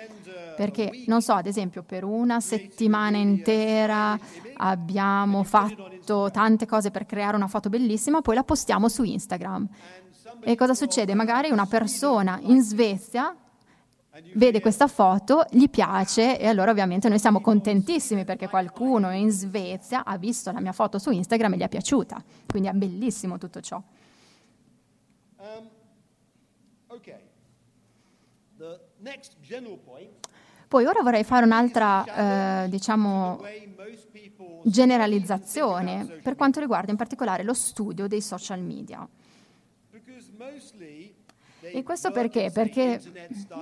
Perché, 0.56 1.04
non 1.06 1.22
so, 1.22 1.32
ad 1.32 1.46
esempio, 1.46 1.82
per 1.82 2.04
una 2.04 2.40
settimana 2.40 3.16
intera 3.16 4.18
abbiamo 4.56 5.42
fatto 5.42 6.30
tante 6.30 6.66
cose 6.66 6.90
per 6.90 7.06
creare 7.06 7.36
una 7.36 7.48
foto 7.48 7.68
bellissima, 7.68 8.20
poi 8.20 8.34
la 8.34 8.44
postiamo 8.44 8.88
su 8.88 9.02
Instagram. 9.02 9.68
E 10.40 10.54
cosa 10.56 10.74
succede? 10.74 11.14
Magari 11.14 11.50
una 11.50 11.66
persona 11.66 12.38
in 12.42 12.62
Svezia 12.62 13.34
vede 14.34 14.60
questa 14.60 14.86
foto, 14.86 15.44
gli 15.50 15.68
piace 15.68 16.38
e 16.38 16.46
allora 16.46 16.70
ovviamente 16.70 17.08
noi 17.08 17.18
siamo 17.18 17.40
contentissimi 17.40 18.24
perché 18.24 18.48
qualcuno 18.48 19.10
in 19.12 19.30
Svezia 19.30 20.04
ha 20.04 20.16
visto 20.18 20.52
la 20.52 20.60
mia 20.60 20.72
foto 20.72 20.98
su 20.98 21.10
Instagram 21.10 21.54
e 21.54 21.56
gli 21.56 21.62
è 21.62 21.68
piaciuta. 21.68 22.22
Quindi 22.46 22.68
è 22.68 22.72
bellissimo 22.72 23.38
tutto 23.38 23.60
ciò. 23.60 23.82
Poi 30.74 30.86
ora 30.86 31.02
vorrei 31.02 31.22
fare 31.22 31.44
un'altra, 31.44 32.64
eh, 32.64 32.68
diciamo, 32.68 33.40
generalizzazione 34.64 36.18
per 36.20 36.34
quanto 36.34 36.58
riguarda 36.58 36.90
in 36.90 36.96
particolare 36.96 37.44
lo 37.44 37.54
studio 37.54 38.08
dei 38.08 38.20
social 38.20 38.60
media. 38.60 39.06
E 41.60 41.82
questo 41.84 42.10
perché? 42.10 42.50
Perché 42.52 43.00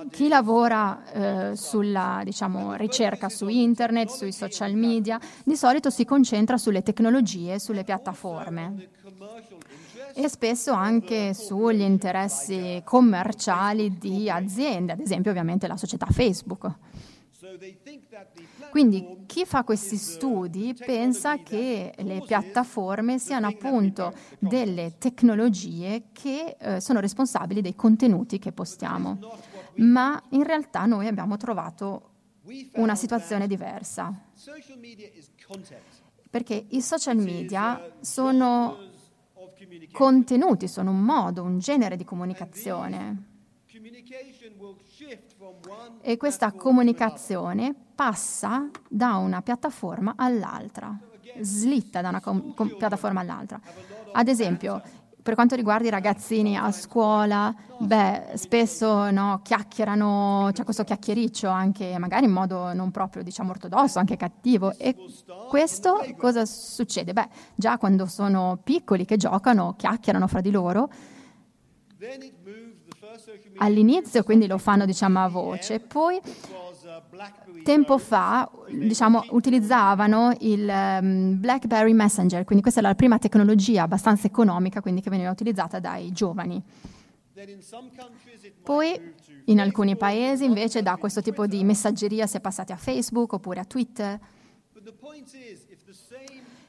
chi 0.09 0.27
lavora 0.27 1.51
eh, 1.51 1.55
sulla 1.55 2.21
diciamo, 2.23 2.73
ricerca 2.73 3.29
su 3.29 3.47
internet, 3.47 4.09
sui 4.09 4.31
social 4.31 4.73
media, 4.73 5.19
di 5.45 5.55
solito 5.55 5.91
si 5.91 6.05
concentra 6.05 6.57
sulle 6.57 6.81
tecnologie, 6.81 7.59
sulle 7.59 7.83
piattaforme 7.83 8.89
e 10.15 10.29
spesso 10.29 10.71
anche 10.71 11.35
sugli 11.35 11.81
interessi 11.81 12.81
commerciali 12.83 13.97
di 13.99 14.29
aziende, 14.31 14.93
ad 14.93 14.99
esempio 14.99 15.29
ovviamente 15.29 15.67
la 15.67 15.77
società 15.77 16.07
Facebook. 16.07 16.71
Quindi 18.69 19.23
chi 19.25 19.45
fa 19.45 19.63
questi 19.63 19.97
studi 19.97 20.73
pensa 20.73 21.37
che 21.37 21.93
le 21.97 22.21
piattaforme 22.25 23.19
siano 23.19 23.47
appunto 23.47 24.13
delle 24.39 24.95
tecnologie 24.97 26.05
che 26.11 26.55
eh, 26.59 26.79
sono 26.79 26.99
responsabili 26.99 27.61
dei 27.61 27.75
contenuti 27.75 28.39
che 28.39 28.51
postiamo, 28.51 29.19
ma 29.75 30.21
in 30.29 30.43
realtà 30.43 30.85
noi 30.85 31.07
abbiamo 31.07 31.37
trovato 31.37 32.09
una 32.73 32.95
situazione 32.95 33.47
diversa. 33.47 34.13
Perché 36.29 36.65
i 36.69 36.81
social 36.81 37.17
media 37.17 37.93
sono 38.01 38.91
contenuti, 39.91 40.67
sono 40.67 40.91
un 40.91 41.01
modo, 41.01 41.43
un 41.43 41.59
genere 41.59 41.95
di 41.95 42.03
comunicazione. 42.03 43.31
E 46.01 46.17
questa 46.17 46.51
comunicazione 46.51 47.73
passa 47.95 48.69
da 48.89 49.15
una 49.15 49.41
piattaforma 49.41 50.13
all'altra, 50.17 50.97
slitta 51.39 52.01
da 52.01 52.09
una 52.09 52.21
com- 52.21 52.53
com- 52.53 52.75
piattaforma 52.75 53.21
all'altra. 53.21 53.59
Ad 54.11 54.27
esempio, 54.27 54.81
per 55.23 55.35
quanto 55.35 55.55
riguarda 55.55 55.87
i 55.87 55.89
ragazzini 55.89 56.57
a 56.57 56.69
scuola, 56.71 57.55
beh, 57.79 58.31
spesso 58.33 59.09
no, 59.09 59.39
chiacchierano, 59.41 60.49
c'è 60.51 60.65
questo 60.65 60.83
chiacchiericcio 60.83 61.47
anche 61.47 61.97
magari 61.97 62.25
in 62.25 62.31
modo 62.31 62.73
non 62.73 62.91
proprio 62.91 63.23
diciamo 63.23 63.51
ortodosso, 63.51 63.99
anche 63.99 64.17
cattivo. 64.17 64.77
E 64.77 64.95
questo 65.47 66.05
cosa 66.17 66.45
succede? 66.45 67.13
Beh, 67.13 67.29
già 67.55 67.77
quando 67.77 68.05
sono 68.05 68.59
piccoli 68.61 69.05
che 69.05 69.15
giocano, 69.15 69.75
chiacchierano 69.77 70.27
fra 70.27 70.41
di 70.41 70.51
loro, 70.51 70.89
all'inizio 73.57 74.23
quindi 74.23 74.47
lo 74.47 74.57
fanno 74.57 74.85
diciamo 74.85 75.23
a 75.23 75.27
voce, 75.27 75.79
poi 75.79 76.19
tempo 77.63 77.97
fa 77.97 78.49
diciamo, 78.69 79.25
utilizzavano 79.29 80.35
il 80.41 80.67
um, 80.67 81.39
BlackBerry 81.39 81.93
Messenger, 81.93 82.43
quindi 82.43 82.61
questa 82.61 82.81
è 82.81 82.83
la 82.83 82.95
prima 82.95 83.17
tecnologia 83.19 83.83
abbastanza 83.83 84.27
economica 84.27 84.81
quindi, 84.81 85.01
che 85.01 85.09
veniva 85.09 85.29
utilizzata 85.29 85.79
dai 85.79 86.11
giovani. 86.11 86.61
Poi 88.63 89.13
in 89.45 89.59
alcuni 89.59 89.95
paesi 89.95 90.45
invece 90.45 90.81
da 90.81 90.97
questo 90.97 91.21
tipo 91.21 91.47
di 91.47 91.63
messaggeria 91.63 92.27
si 92.27 92.37
è 92.37 92.39
passati 92.39 92.71
a 92.71 92.77
Facebook 92.77 93.33
oppure 93.33 93.59
a 93.59 93.65
Twitter. 93.65 94.19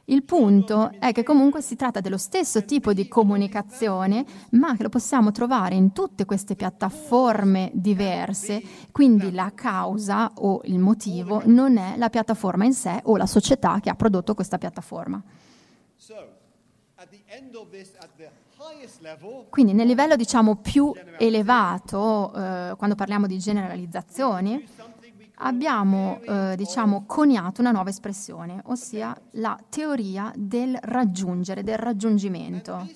Il 0.06 0.22
punto 0.22 0.90
è 0.98 1.12
che 1.12 1.22
comunque 1.22 1.62
si 1.62 1.76
tratta 1.76 2.00
dello 2.00 2.18
stesso 2.18 2.64
tipo 2.66 2.92
di 2.92 3.08
comunicazione, 3.08 4.24
ma 4.50 4.76
che 4.76 4.82
lo 4.82 4.90
possiamo 4.90 5.32
trovare 5.32 5.76
in 5.76 5.92
tutte 5.92 6.26
queste 6.26 6.56
piattaforme 6.56 7.70
diverse, 7.72 8.62
quindi 8.92 9.32
la 9.32 9.52
causa 9.54 10.30
o 10.36 10.60
il 10.64 10.78
motivo 10.78 11.40
non 11.46 11.78
è 11.78 11.96
la 11.96 12.10
piattaforma 12.10 12.66
in 12.66 12.74
sé 12.74 13.00
o 13.04 13.16
la 13.16 13.24
società 13.26 13.80
che 13.80 13.88
ha 13.88 13.94
prodotto 13.94 14.34
questa 14.34 14.58
piattaforma. 14.58 15.22
Quindi 19.48 19.72
nel 19.72 19.86
livello 19.86 20.16
diciamo 20.16 20.56
più 20.56 20.92
elevato, 21.18 22.32
eh, 22.34 22.74
quando 22.76 22.94
parliamo 22.94 23.26
di 23.26 23.38
generalizzazioni, 23.38 24.64
abbiamo 25.36 26.20
eh, 26.22 26.54
diciamo, 26.56 27.04
coniato 27.06 27.60
una 27.60 27.70
nuova 27.72 27.90
espressione, 27.90 28.60
ossia 28.66 29.16
la 29.32 29.58
teoria 29.68 30.32
del 30.36 30.78
raggiungere, 30.80 31.62
del 31.62 31.78
raggiungimento. 31.78 32.88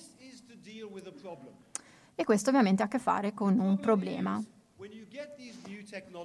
E 2.15 2.23
questo 2.23 2.49
ovviamente 2.49 2.81
ha 2.81 2.85
a 2.85 2.89
che 2.89 2.99
fare 2.99 3.33
con 3.33 3.59
un 3.59 3.79
problema. 3.79 4.43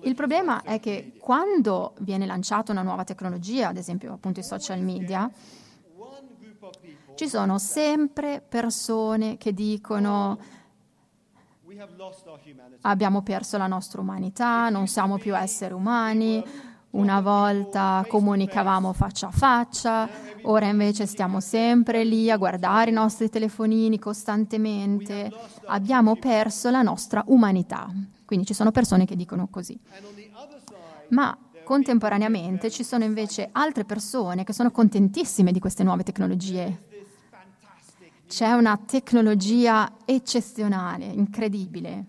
Il 0.03 0.15
problema 0.15 0.63
è 0.63 0.79
che 0.79 1.15
quando 1.19 1.95
viene 2.01 2.27
lanciata 2.27 2.73
una 2.73 2.83
nuova 2.83 3.05
tecnologia, 3.05 3.69
ad 3.69 3.77
esempio 3.77 4.13
appunto 4.13 4.41
i 4.41 4.45
social 4.45 4.81
media, 4.81 5.31
ci 7.15 7.29
sono 7.29 7.59
sempre 7.59 8.43
persone 8.47 9.37
che 9.37 9.53
dicono 9.53 10.39
Abbiamo 12.83 13.23
perso 13.23 13.59
la 13.59 13.67
nostra 13.67 14.01
umanità, 14.01 14.69
non 14.69 14.87
siamo 14.87 15.19
più 15.19 15.37
esseri 15.37 15.75
umani. 15.75 16.43
Una 16.91 17.21
volta 17.21 18.05
comunicavamo 18.07 18.93
faccia 18.93 19.27
a 19.27 19.31
faccia, 19.33 20.09
ora 20.43 20.67
invece 20.67 21.07
stiamo 21.07 21.41
sempre 21.41 22.05
lì 22.05 22.31
a 22.31 22.37
guardare 22.37 22.91
i 22.91 22.95
nostri 22.95 23.29
telefonini 23.29 23.99
costantemente. 23.99 25.33
Abbiamo 25.67 26.15
perso 26.15 26.71
la 26.71 26.83
nostra 26.83 27.25
umanità. 27.27 27.91
Quindi 28.25 28.47
ci 28.47 28.55
sono 28.55 28.71
persone 28.71 29.07
che 29.07 29.17
dicono 29.17 29.49
così. 29.49 29.77
Ma 31.09 31.37
contemporaneamente 31.65 32.71
ci 32.71 32.85
sono 32.85 33.03
invece 33.03 33.49
altre 33.51 33.85
persone 33.85 34.45
che 34.45 34.53
sono 34.53 34.71
contentissime 34.71 35.51
di 35.51 35.59
queste 35.59 35.83
nuove 35.83 36.05
tecnologie 36.05 36.93
c'è 38.27 38.53
una 38.53 38.79
tecnologia 38.85 39.97
eccezionale, 40.05 41.07
incredibile. 41.07 42.05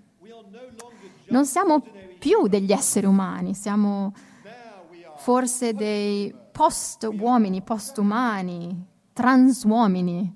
Non 1.27 1.45
siamo 1.45 1.83
più 2.19 2.47
degli 2.47 2.71
esseri 2.71 3.05
umani, 3.05 3.53
siamo 3.53 4.13
forse 5.17 5.73
dei 5.73 6.33
post-uomini, 6.51 7.61
post-umani, 7.61 8.85
trans-uomini. 9.13 10.35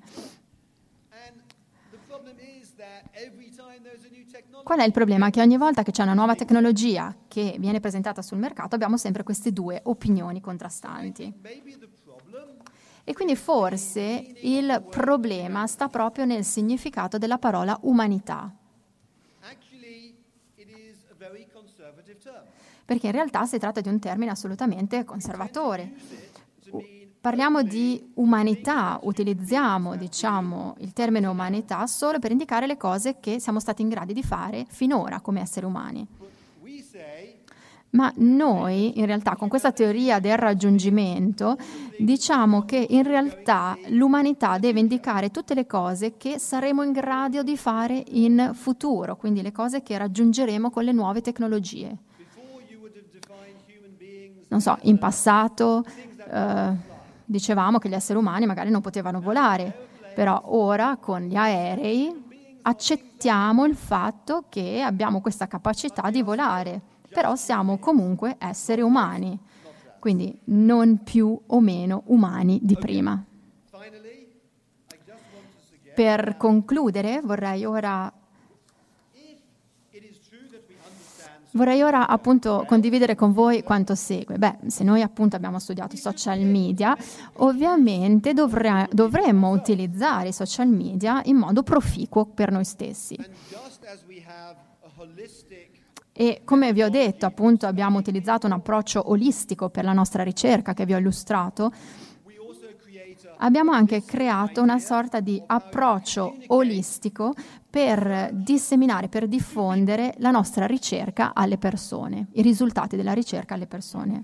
Qual 4.63 4.79
è 4.79 4.83
il 4.83 4.91
problema? 4.91 5.29
Che 5.29 5.41
ogni 5.41 5.57
volta 5.57 5.83
che 5.83 5.91
c'è 5.91 6.03
una 6.03 6.13
nuova 6.13 6.35
tecnologia 6.35 7.15
che 7.27 7.55
viene 7.59 7.79
presentata 7.79 8.21
sul 8.21 8.37
mercato 8.37 8.75
abbiamo 8.75 8.97
sempre 8.97 9.23
queste 9.23 9.51
due 9.51 9.79
opinioni 9.83 10.41
contrastanti. 10.41 11.33
E 13.09 13.13
quindi 13.15 13.35
forse 13.35 14.35
il 14.43 14.85
problema 14.87 15.65
sta 15.65 15.87
proprio 15.87 16.25
nel 16.25 16.43
significato 16.43 17.17
della 17.17 17.39
parola 17.39 17.75
umanità. 17.81 18.53
Perché 22.85 23.07
in 23.07 23.11
realtà 23.11 23.47
si 23.47 23.57
tratta 23.57 23.81
di 23.81 23.89
un 23.89 23.97
termine 23.97 24.29
assolutamente 24.29 25.05
conservatore. 25.05 25.91
Parliamo 27.19 27.63
di 27.63 28.11
umanità, 28.13 28.99
utilizziamo 29.01 29.95
diciamo, 29.95 30.75
il 30.77 30.93
termine 30.93 31.25
umanità 31.25 31.87
solo 31.87 32.19
per 32.19 32.29
indicare 32.29 32.67
le 32.67 32.77
cose 32.77 33.19
che 33.19 33.39
siamo 33.39 33.59
stati 33.59 33.81
in 33.81 33.89
grado 33.89 34.13
di 34.13 34.21
fare 34.21 34.67
finora 34.69 35.19
come 35.19 35.41
esseri 35.41 35.65
umani. 35.65 36.18
Ma 37.91 38.11
noi, 38.17 38.99
in 38.99 39.05
realtà, 39.07 39.35
con 39.35 39.47
questa 39.47 39.71
teoria 39.71 40.19
del 40.19 40.37
raggiungimento, 40.37 41.57
diciamo 41.97 42.63
che 42.63 42.85
in 42.87 43.01
realtà 43.01 43.75
l'umanità 43.87 44.59
deve 44.59 44.79
indicare 44.79 45.31
tutte 45.31 45.55
le 45.55 45.65
cose 45.65 46.15
che 46.15 46.37
saremo 46.37 46.83
in 46.83 46.91
grado 46.91 47.41
di 47.41 47.57
fare 47.57 48.03
in 48.09 48.51
futuro, 48.53 49.15
quindi 49.15 49.41
le 49.41 49.51
cose 49.51 49.81
che 49.81 49.97
raggiungeremo 49.97 50.69
con 50.69 50.83
le 50.83 50.91
nuove 50.91 51.21
tecnologie. 51.21 51.97
Non 54.49 54.61
so, 54.61 54.77
in 54.81 54.97
passato 54.99 55.83
eh, 56.31 56.71
dicevamo 57.25 57.79
che 57.79 57.89
gli 57.89 57.93
esseri 57.93 58.19
umani 58.19 58.45
magari 58.45 58.69
non 58.69 58.81
potevano 58.81 59.19
volare, 59.19 59.87
però 60.13 60.41
ora 60.45 60.97
con 60.97 61.21
gli 61.21 61.35
aerei 61.35 62.27
accettiamo 62.61 63.65
il 63.65 63.75
fatto 63.75 64.45
che 64.49 64.81
abbiamo 64.81 65.21
questa 65.21 65.47
capacità 65.47 66.09
di 66.11 66.21
volare 66.21 66.81
però 67.09 67.35
siamo 67.35 67.77
comunque 67.77 68.35
esseri 68.39 68.81
umani, 68.81 69.37
quindi 69.99 70.39
non 70.45 71.03
più 71.03 71.39
o 71.47 71.59
meno 71.59 72.03
umani 72.05 72.59
di 72.61 72.77
prima. 72.77 73.23
Per 75.93 76.37
concludere 76.37 77.19
vorrei 77.21 77.65
ora 77.65 78.13
Vorrei 81.51 81.81
ora 81.81 82.07
appunto 82.07 82.63
condividere 82.67 83.15
con 83.15 83.33
voi 83.33 83.63
quanto 83.63 83.95
segue. 83.95 84.37
Beh, 84.37 84.57
se 84.67 84.83
noi 84.83 85.01
appunto 85.01 85.35
abbiamo 85.35 85.57
studiato 85.57 85.95
social 85.95 86.39
media, 86.41 86.95
ovviamente 87.37 88.33
dovre- 88.33 88.87
dovremmo 88.91 89.49
utilizzare 89.49 90.27
i 90.27 90.33
social 90.33 90.67
media 90.67 91.21
in 91.25 91.37
modo 91.37 91.63
proficuo 91.63 92.25
per 92.25 92.51
noi 92.51 92.65
stessi. 92.65 93.17
E 96.21 96.41
come 96.43 96.73
vi 96.73 96.83
ho 96.83 96.89
detto, 96.89 97.25
appunto 97.25 97.65
abbiamo 97.65 97.97
utilizzato 97.97 98.45
un 98.45 98.51
approccio 98.51 99.09
olistico 99.09 99.69
per 99.69 99.85
la 99.85 99.93
nostra 99.93 100.21
ricerca 100.21 100.73
che 100.73 100.85
vi 100.85 100.93
ho 100.93 100.97
illustrato, 100.97 101.71
abbiamo 103.37 103.71
anche 103.71 104.03
creato 104.03 104.61
una 104.61 104.79
sorta 104.79 105.21
di 105.21 105.41
approccio 105.45 106.35
olistico 106.47 107.33
per 107.69 108.31
disseminare, 108.33 109.07
per 109.07 109.29
diffondere 109.29 110.13
la 110.17 110.31
nostra 110.31 110.65
ricerca 110.65 111.33
alle 111.33 111.57
persone, 111.57 112.27
i 112.33 112.41
risultati 112.41 112.97
della 112.97 113.13
ricerca 113.13 113.53
alle 113.53 113.67
persone. 113.67 114.23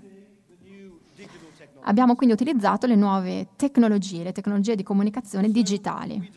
Abbiamo 1.84 2.14
quindi 2.14 2.34
utilizzato 2.34 2.86
le 2.86 2.94
nuove 2.94 3.48
tecnologie, 3.56 4.22
le 4.22 4.32
tecnologie 4.32 4.74
di 4.74 4.82
comunicazione 4.82 5.48
digitali. 5.48 6.30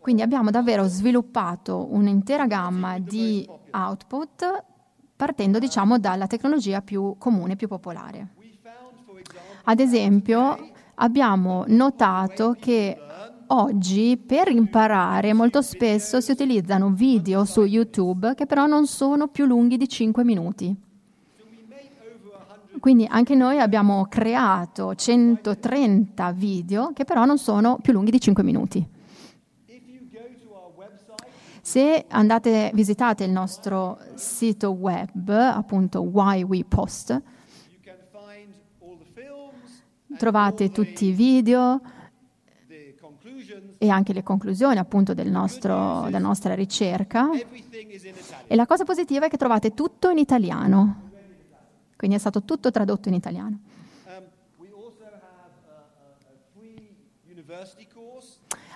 Quindi 0.00 0.22
abbiamo 0.22 0.50
davvero 0.50 0.88
sviluppato 0.88 1.86
un'intera 1.88 2.48
gamma 2.48 2.98
di 2.98 3.48
output 3.72 4.64
partendo 5.16 5.58
diciamo 5.58 5.98
dalla 5.98 6.26
tecnologia 6.26 6.80
più 6.82 7.16
comune, 7.18 7.56
più 7.56 7.68
popolare. 7.68 8.28
Ad 9.64 9.78
esempio, 9.78 10.70
abbiamo 10.96 11.64
notato 11.68 12.56
che 12.58 12.98
oggi 13.48 14.16
per 14.16 14.48
imparare 14.48 15.32
molto 15.32 15.62
spesso 15.62 16.20
si 16.20 16.32
utilizzano 16.32 16.90
video 16.90 17.44
su 17.44 17.62
YouTube 17.64 18.34
che 18.34 18.46
però 18.46 18.66
non 18.66 18.86
sono 18.86 19.28
più 19.28 19.44
lunghi 19.44 19.76
di 19.76 19.88
5 19.88 20.24
minuti. 20.24 20.76
Quindi 22.80 23.06
anche 23.08 23.36
noi 23.36 23.60
abbiamo 23.60 24.06
creato 24.08 24.96
130 24.96 26.32
video 26.32 26.92
che 26.92 27.04
però 27.04 27.24
non 27.24 27.38
sono 27.38 27.78
più 27.80 27.92
lunghi 27.92 28.10
di 28.10 28.18
5 28.18 28.42
minuti. 28.42 28.91
Se 31.64 32.06
andate, 32.08 32.72
visitate 32.74 33.22
il 33.22 33.30
nostro 33.30 33.96
sito 34.14 34.72
web, 34.72 35.28
appunto 35.28 36.00
Why 36.00 36.42
We 36.42 36.64
Post, 36.64 37.22
trovate 40.18 40.72
tutti 40.72 41.06
i 41.06 41.12
video 41.12 41.80
e 43.78 43.88
anche 43.88 44.12
le 44.12 44.24
conclusioni 44.24 44.78
appunto 44.78 45.14
del 45.14 45.30
nostro, 45.30 46.02
della 46.06 46.18
nostra 46.18 46.54
ricerca. 46.54 47.30
E 47.30 48.56
la 48.56 48.66
cosa 48.66 48.82
positiva 48.82 49.26
è 49.26 49.28
che 49.28 49.36
trovate 49.36 49.72
tutto 49.72 50.10
in 50.10 50.18
italiano, 50.18 51.10
quindi 51.96 52.16
è 52.16 52.18
stato 52.18 52.42
tutto 52.42 52.72
tradotto 52.72 53.08
in 53.08 53.14
italiano. 53.14 53.60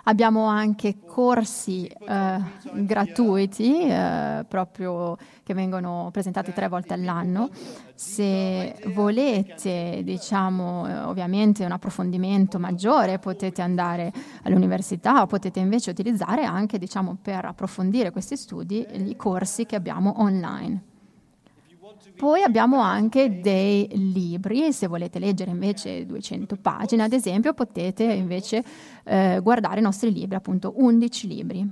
Abbiamo 0.08 0.44
anche 0.44 0.98
corsi 1.04 1.86
eh, 1.86 2.40
gratuiti 2.74 3.88
eh, 3.88 4.44
proprio 4.46 5.16
che 5.42 5.52
vengono 5.52 6.10
presentati 6.12 6.52
tre 6.52 6.68
volte 6.68 6.94
all'anno. 6.94 7.48
Se 7.92 8.76
volete, 8.94 10.02
diciamo, 10.04 10.86
eh, 10.86 10.98
ovviamente 11.00 11.64
un 11.64 11.72
approfondimento 11.72 12.60
maggiore, 12.60 13.18
potete 13.18 13.62
andare 13.62 14.12
all'università 14.44 15.22
o 15.22 15.26
potete 15.26 15.58
invece 15.58 15.90
utilizzare 15.90 16.44
anche, 16.44 16.78
diciamo, 16.78 17.18
per 17.20 17.44
approfondire 17.44 18.12
questi 18.12 18.36
studi 18.36 18.86
i 18.92 19.16
corsi 19.16 19.66
che 19.66 19.74
abbiamo 19.74 20.20
online. 20.20 20.95
Poi 22.16 22.42
abbiamo 22.42 22.80
anche 22.80 23.40
dei 23.40 23.88
libri, 23.92 24.72
se 24.72 24.86
volete 24.86 25.18
leggere 25.18 25.50
invece 25.50 26.06
200 26.06 26.56
pagine, 26.56 27.02
ad 27.02 27.12
esempio, 27.12 27.52
potete 27.52 28.04
invece 28.04 28.64
eh, 29.04 29.38
guardare 29.42 29.80
i 29.80 29.82
nostri 29.82 30.12
libri, 30.12 30.34
appunto 30.34 30.72
11 30.76 31.26
libri. 31.26 31.70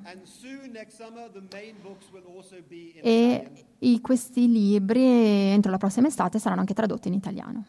E 3.02 3.50
i, 3.78 4.00
questi 4.00 4.50
libri 4.50 5.02
entro 5.02 5.70
la 5.70 5.78
prossima 5.78 6.08
estate 6.08 6.38
saranno 6.38 6.60
anche 6.60 6.74
tradotti 6.74 7.08
in 7.08 7.14
italiano 7.14 7.64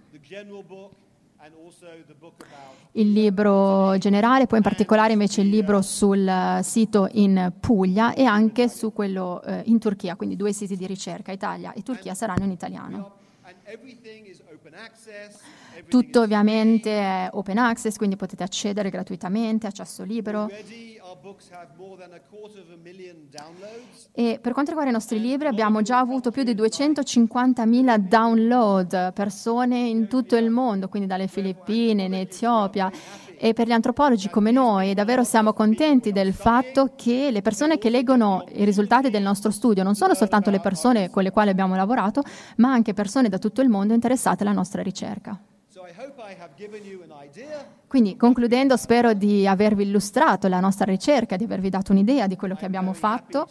il 2.96 3.12
libro 3.12 3.98
generale, 3.98 4.48
poi 4.48 4.58
in 4.58 4.64
particolare 4.64 5.14
invece 5.14 5.42
il 5.42 5.50
libro 5.50 5.82
sul 5.82 6.60
sito 6.64 7.08
in 7.14 7.54
Puglia 7.60 8.14
e 8.14 8.26
anche 8.26 8.70
su 8.70 8.94
quello 8.94 9.42
eh, 9.44 9.64
in 9.66 9.80
Turchia, 9.80 10.16
quindi 10.16 10.36
due 10.36 10.54
siti 10.54 10.76
di 10.76 10.86
ricerca, 10.86 11.32
Italia 11.32 11.74
e 11.74 11.82
Turchia 11.82 12.14
saranno 12.14 12.44
in 12.44 12.52
italiano. 12.52 13.24
Tutto 15.90 16.22
ovviamente 16.22 16.92
è 16.92 17.30
open 17.32 17.58
access, 17.58 17.96
quindi 17.98 18.16
potete 18.16 18.44
accedere 18.44 18.90
gratuitamente, 18.92 19.66
accesso 19.66 20.04
libero. 20.04 20.48
E 24.12 24.40
per 24.40 24.54
quanto 24.54 24.70
riguarda 24.70 24.92
i 24.92 24.94
nostri 24.94 25.20
libri 25.20 25.48
abbiamo 25.48 25.82
già 25.82 25.98
avuto 25.98 26.30
più 26.30 26.44
di 26.44 26.54
250.000 26.54 27.98
download, 27.98 29.14
persone 29.14 29.80
in 29.80 30.08
tutto 30.08 30.36
il 30.36 30.50
mondo, 30.52 30.88
quindi 30.88 31.08
dalle 31.08 31.28
Filippine, 31.28 32.04
in 32.04 32.14
Etiopia. 32.14 32.92
E 33.38 33.54
per 33.54 33.68
gli 33.68 33.72
antropologi 33.72 34.30
come 34.30 34.52
noi 34.52 34.94
davvero 34.94 35.24
siamo 35.24 35.54
contenti 35.54 36.12
del 36.12 36.34
fatto 36.34 36.94
che 36.96 37.30
le 37.32 37.42
persone 37.42 37.78
che 37.78 37.90
leggono 37.90 38.44
i 38.54 38.64
risultati 38.64 39.10
del 39.10 39.22
nostro 39.22 39.52
studio 39.52 39.84
non 39.84 39.96
sono 39.96 40.14
soltanto 40.14 40.50
le 40.50 40.60
persone 40.60 41.10
con 41.10 41.24
le 41.24 41.32
quali 41.32 41.50
abbiamo 41.50 41.76
lavorato, 41.76 42.24
ma 42.58 42.72
anche 42.72 42.94
persone 42.94 43.30
da 43.30 43.38
tutto 43.38 43.62
il 43.62 43.70
mondo 43.70 43.94
interessate 43.94 44.44
alla 44.44 44.54
nostra 44.54 44.82
ricerca. 44.82 45.38
Quindi 47.88 48.16
concludendo 48.16 48.78
spero 48.78 49.14
di 49.14 49.46
avervi 49.46 49.84
illustrato 49.84 50.48
la 50.48 50.60
nostra 50.60 50.86
ricerca, 50.86 51.36
di 51.36 51.44
avervi 51.44 51.70
dato 51.70 51.92
un'idea 51.92 52.28
di 52.28 52.36
quello 52.36 52.56
che 52.56 52.66
abbiamo 52.66 52.94
fatto 52.94 53.48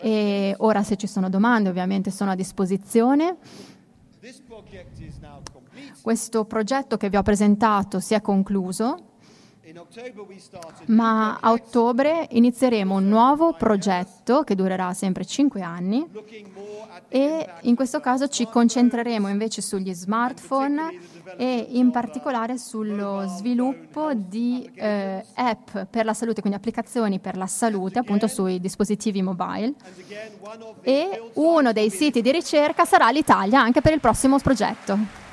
e 0.00 0.54
ora 0.58 0.82
se 0.82 0.96
ci 0.96 1.06
sono 1.06 1.28
domande 1.28 1.68
ovviamente 1.68 2.10
sono 2.10 2.30
a 2.30 2.34
disposizione. 2.34 3.36
Questo 6.00 6.44
progetto 6.44 6.96
che 6.96 7.08
vi 7.08 7.16
ho 7.16 7.22
presentato 7.22 8.00
si 8.00 8.14
è 8.14 8.20
concluso 8.20 9.07
ma 10.86 11.38
a 11.40 11.52
ottobre 11.52 12.26
inizieremo 12.30 12.94
un 12.94 13.08
nuovo 13.08 13.52
progetto 13.52 14.42
che 14.42 14.54
durerà 14.54 14.94
sempre 14.94 15.24
cinque 15.24 15.60
anni 15.62 16.06
e 17.08 17.46
in 17.62 17.74
questo 17.74 18.00
caso 18.00 18.28
ci 18.28 18.46
concentreremo 18.46 19.28
invece 19.28 19.60
sugli 19.60 19.92
smartphone 19.92 20.98
e 21.36 21.66
in 21.70 21.90
particolare 21.90 22.56
sullo 22.56 23.26
sviluppo 23.28 24.14
di 24.14 24.70
eh, 24.74 25.24
app 25.34 25.76
per 25.90 26.04
la 26.04 26.14
salute, 26.14 26.40
quindi 26.40 26.58
applicazioni 26.58 27.18
per 27.18 27.36
la 27.36 27.46
salute 27.46 27.98
appunto 27.98 28.26
sui 28.26 28.60
dispositivi 28.60 29.22
mobile. 29.22 29.74
e 30.82 31.30
uno 31.34 31.72
dei 31.72 31.90
siti 31.90 32.22
di 32.22 32.32
ricerca 32.32 32.84
sarà 32.84 33.10
l'Italia 33.10 33.60
anche 33.60 33.80
per 33.80 33.92
il 33.92 34.00
prossimo 34.00 34.38
progetto. 34.38 35.26